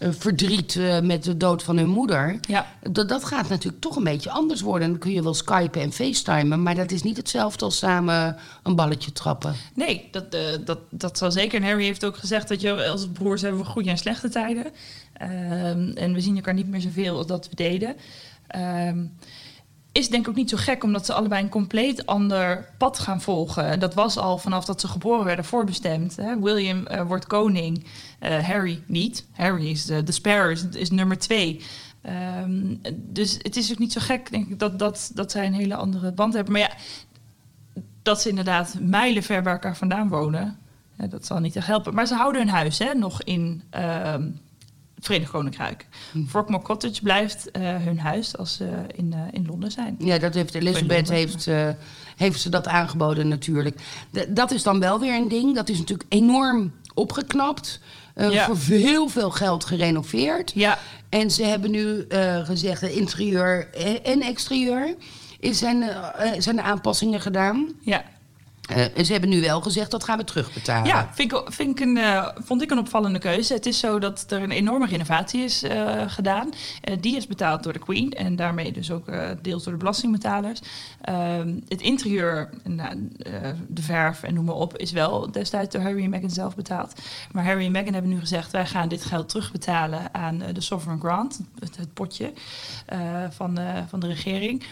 [0.00, 2.38] verdriet uh, met de dood van hun moeder.
[2.48, 2.66] Ja.
[2.90, 4.88] Dat, dat gaat natuurlijk toch een beetje anders worden.
[4.88, 8.76] Dan kun je wel skypen en facetimen, maar dat is niet hetzelfde als samen een
[8.76, 9.54] balletje trappen.
[9.74, 11.60] Nee, dat, uh, dat, dat zal zeker.
[11.60, 14.66] En Harry heeft ook gezegd dat je als broers hebben we goede en slechte tijden.
[15.12, 17.96] Ehm, en we zien elkaar niet meer zoveel als dat we deden.
[18.46, 19.04] Ehm,
[19.92, 23.20] is denk ik ook niet zo gek, omdat ze allebei een compleet ander pad gaan
[23.20, 23.80] volgen.
[23.80, 26.16] Dat was al vanaf dat ze geboren werden voorbestemd.
[26.16, 26.40] Hè?
[26.40, 27.84] William uh, wordt koning,
[28.22, 29.26] uh, Harry niet.
[29.32, 31.64] Harry is de, de is, nummer twee.
[32.42, 35.52] Um, dus het is ook niet zo gek, denk ik, dat, dat, dat zij een
[35.52, 36.52] hele andere band hebben.
[36.52, 36.72] Maar ja,
[38.02, 40.58] dat ze inderdaad mijlen ver bij elkaar vandaan wonen,
[41.08, 41.94] dat zal niet echt helpen.
[41.94, 43.62] Maar ze houden hun huis hè, nog in...
[44.14, 44.40] Um,
[45.00, 45.86] Verenigd Koninkrijk.
[46.12, 46.26] Hm.
[46.26, 49.96] Frogmore Cottage blijft uh, hun huis als ze in, uh, in Londen zijn.
[49.98, 51.68] Ja, dat heeft Elizabeth heeft, uh,
[52.16, 53.76] heeft ze dat aangeboden natuurlijk.
[54.10, 55.54] D dat is dan wel weer een ding.
[55.54, 57.80] Dat is natuurlijk enorm opgeknapt.
[58.30, 58.44] Ja.
[58.44, 60.52] Voor heel veel geld gerenoveerd.
[60.54, 60.78] Ja.
[61.08, 62.06] En ze hebben nu
[62.44, 63.68] gezegd, interieur
[64.02, 64.94] en exterieur.
[65.40, 65.84] Is zijn,
[66.38, 67.72] zijn er aanpassingen gedaan?
[67.80, 68.04] Ja.
[68.70, 70.86] Uh, en ze hebben nu wel gezegd dat gaan we terugbetalen.
[70.86, 73.54] Ja, vind ik, vind ik een, uh, vond ik een opvallende keuze.
[73.54, 76.50] Het is zo dat er een enorme renovatie is uh, gedaan.
[77.00, 79.06] die is betaald door de Queen en daarmee dus ook
[79.42, 80.60] deels door de belastingbetalers.
[81.00, 82.50] Ehm, het interieur,
[83.68, 86.92] de verf en noem maar op, is wel destijds door Harry en Meghan zelf betaald.
[87.32, 91.06] Maar Harry en Meghan hebben nu gezegd: wij gaan dit geld terugbetalen aan de Sovereign
[91.06, 92.32] Grant, het, het potje
[93.30, 93.58] van,
[93.88, 94.64] van de regering.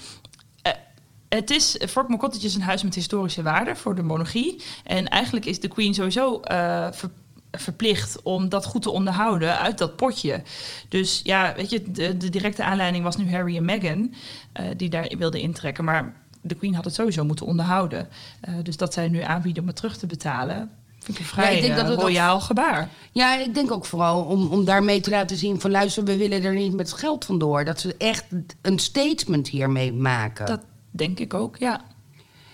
[1.28, 4.62] Het is, Fort Cottage is een huis met historische waarde voor de monarchie.
[4.84, 7.10] En eigenlijk is de Queen sowieso uh, ver,
[7.50, 10.42] verplicht om dat goed te onderhouden uit dat potje.
[10.88, 14.14] Dus ja, weet je, de, de directe aanleiding was nu Harry en Meghan,
[14.60, 15.84] uh, die daar wilden intrekken.
[15.84, 18.08] Maar de Queen had het sowieso moeten onderhouden.
[18.48, 20.70] Uh, dus dat zij nu aanbieden om het terug te betalen.
[20.98, 22.88] Vind ik een vrij ja, ik denk dat het royaal ook, gebaar.
[23.12, 25.70] Ja, ik denk ook vooral om, om daarmee te laten zien van...
[25.70, 27.64] luister, we willen er niet met geld vandoor.
[27.64, 28.24] Dat ze echt
[28.62, 30.46] een statement hiermee maken.
[30.46, 30.60] Dat,
[30.96, 31.84] denk ik ook, ja.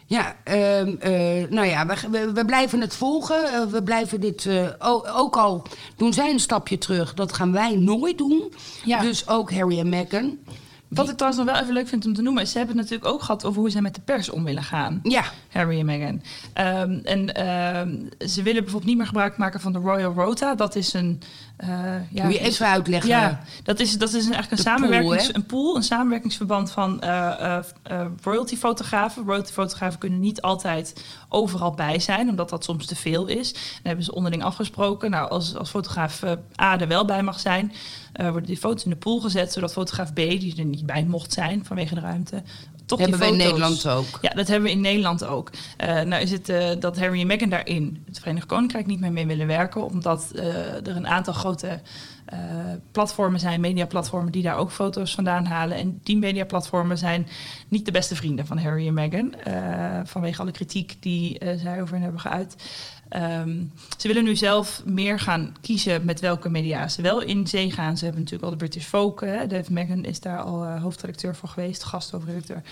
[0.07, 3.45] Ja, uh, uh, nou ja, we, we, blijven het volgen.
[3.45, 4.69] Uh, we blijven dit, uh,
[5.17, 5.63] ook al
[5.97, 8.53] doen zij een stapje terug, dat gaan wij nooit doen.
[8.85, 9.01] Ja.
[9.01, 10.39] Dus ook Harry en Meghan.
[10.95, 12.85] Wat ik trouwens nog wel even leuk vind om te noemen, is ze hebben het
[12.91, 15.01] natuurlijk ook gehad over hoe zij met de pers om willen gaan.
[15.03, 15.25] Ja.
[15.49, 16.23] Harry en Meghan.
[16.81, 17.47] Um, en
[17.79, 20.55] um, ze willen bijvoorbeeld niet meer gebruik maken van de Royal Rota.
[20.55, 21.23] Dat is een.
[21.65, 21.69] Uh,
[22.11, 23.09] ja, Moet je even uitleggen?
[23.09, 27.59] Ja, dat is, dat is eigenlijk een samenwerkings, pool, een pool, een samenwerkingsverband van uh,
[27.91, 29.25] uh, royalty-fotografen.
[29.25, 33.53] Royalty-fotografen kunnen niet altijd overal bij zijn, omdat dat soms te veel is.
[33.53, 35.11] Dan hebben ze onderling afgesproken.
[35.11, 36.23] Nou, als, als fotograaf
[36.61, 37.73] A er wel bij mag zijn,
[38.13, 41.33] worden die foto's in de pool gezet, zodat fotograaf B, die er niet bij mocht
[41.33, 42.43] zijn vanwege de ruimte,
[42.87, 44.19] toch hebben we in Nederland ook.
[44.21, 45.51] Ja, dat hebben we in Nederland ook.
[45.51, 49.13] Uh, nou is het uh, dat Harry en Meghan daarin het Verenigd Koninkrijk niet meer
[49.13, 50.45] mee willen werken, omdat uh,
[50.75, 51.81] er een aantal grote
[52.93, 55.77] platformen zijn, mediaplatformen, die daar ook foto's vandaan halen.
[55.77, 57.27] En die mediaplatformen zijn
[57.69, 59.35] niet de beste vrienden van Harry en Meghan,
[60.05, 62.57] vanwege alle kritiek die zij over hen hebben geuit.
[63.17, 67.71] Um, ze willen nu zelf meer gaan kiezen met welke media ze wel in zee
[67.71, 67.97] gaan.
[67.97, 69.21] Ze hebben natuurlijk al de British Folk.
[69.21, 69.47] Hè.
[69.47, 72.63] Dave Meghan is daar al uh, hoofdredacteur voor geweest, gasthoofdredacteur.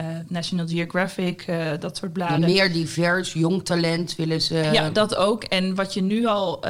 [0.00, 2.40] Uh, National Geographic, uh, dat soort bladen.
[2.40, 4.68] Meer divers, jong talent willen ze.
[4.72, 5.44] Ja, dat ook.
[5.44, 6.64] En wat, je nu al,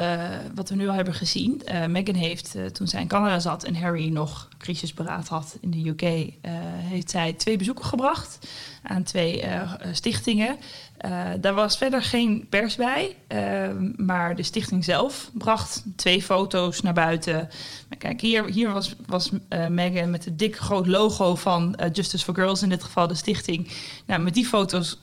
[0.54, 1.62] wat we nu al hebben gezien.
[1.88, 6.32] Meghan heeft, toen zij in Canada zat en Harry nog crisisberaad had in de UK,
[6.76, 8.38] heeft zij twee bezoeken gebracht
[8.82, 9.44] aan twee
[9.92, 10.56] stichtingen.
[11.05, 16.80] Uh, daar was verder geen pers bij, uh, maar de stichting zelf bracht twee foto's
[16.80, 17.48] naar buiten.
[17.88, 22.24] Maar kijk, hier, hier was, was uh, Megan met het dik groot logo van Justice
[22.24, 23.68] for Girls, in dit geval de stichting.
[24.07, 25.00] Nou, met die foto's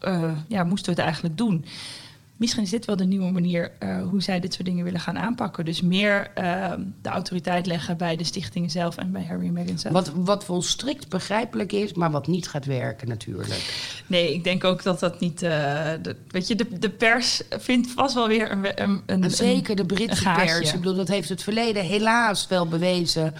[0.48, 1.66] ja, moesten we het eigenlijk doen.
[2.42, 5.18] Misschien is dit wel de nieuwe manier uh, hoe zij dit soort dingen willen gaan
[5.18, 5.66] aanpakken.
[5.66, 9.78] Dus meer uh, de autoriteit leggen bij de stichtingen zelf en bij Harry en Meghan
[9.78, 9.94] zelf.
[9.94, 14.04] Wat, wat volstrekt begrijpelijk is, maar wat niet gaat werken natuurlijk.
[14.08, 15.44] Nee, ik denk ook dat dat niet...
[15.44, 15.50] Uh,
[16.02, 18.82] de, weet je, de, de pers vindt vast wel weer een...
[18.82, 20.74] een, een Zeker de Britse pers.
[20.74, 23.34] Ik bedoel, dat heeft het verleden helaas wel bewezen...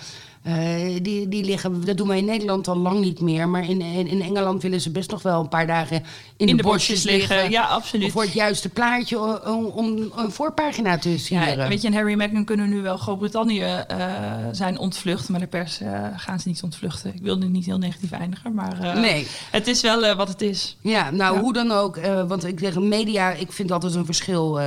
[0.48, 0.54] Uh,
[1.02, 3.50] die, die liggen, dat doen wij in Nederland al lang niet meer.
[3.50, 6.04] Maar in, in, in Engeland willen ze best nog wel een paar dagen
[6.38, 7.52] in, in de, bosjes liggen.
[7.52, 8.12] Ja, absoluut.
[8.12, 11.58] Voor het juiste plaatje om, om een voorpagina te sieren.
[11.58, 14.06] Ja, weet je, en Harry en Meghan kunnen nu wel Groot-Brittannië uh,
[14.52, 15.30] zijn ontvlucht.
[15.30, 17.14] Maar de pers uh, gaan ze niet ontvluchten.
[17.14, 18.54] Ik wil nu niet heel negatief eindigen.
[18.54, 19.28] Maar nee.
[19.52, 20.78] het is wel wat het is.
[20.82, 21.42] Ja, nou ja.
[21.42, 22.00] hoe dan ook.
[22.28, 24.60] want ik zeg media, ik vind altijd een verschil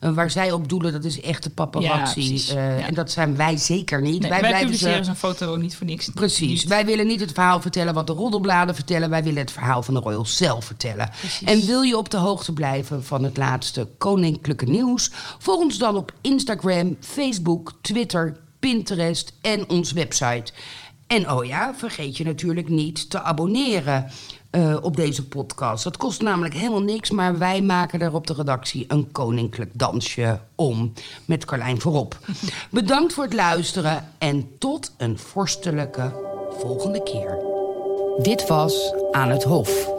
[0.00, 2.20] uh, waar zij op doelen, dat is echte paparazzi.
[2.20, 2.86] Ja, uh, ja.
[2.86, 4.20] En dat zijn wij zeker niet.
[4.20, 6.08] Nee, wij, wij publiceren zo'n foto niet voor niks.
[6.14, 6.60] Precies.
[6.60, 6.64] Niet.
[6.64, 9.10] Wij willen niet het verhaal vertellen wat de roddelbladen vertellen.
[9.10, 11.10] Wij willen het verhaal van de royals zelf vertellen.
[11.20, 11.48] Precies.
[11.48, 15.10] En wil je op de hoogte blijven van het laatste koninklijke nieuws?
[15.38, 20.52] Volg ons dan op Instagram, Facebook, Twitter, Pinterest en onze website.
[21.06, 24.10] En oh ja, vergeet je natuurlijk niet te abonneren.
[24.54, 25.84] Uh, op deze podcast.
[25.84, 30.40] Dat kost namelijk helemaal niks, maar wij maken er op de redactie een koninklijk dansje
[30.54, 30.92] om.
[31.24, 32.18] Met Carlijn voorop.
[32.70, 36.12] Bedankt voor het luisteren en tot een vorstelijke
[36.58, 37.38] volgende keer.
[38.22, 39.93] Dit was Aan het Hof.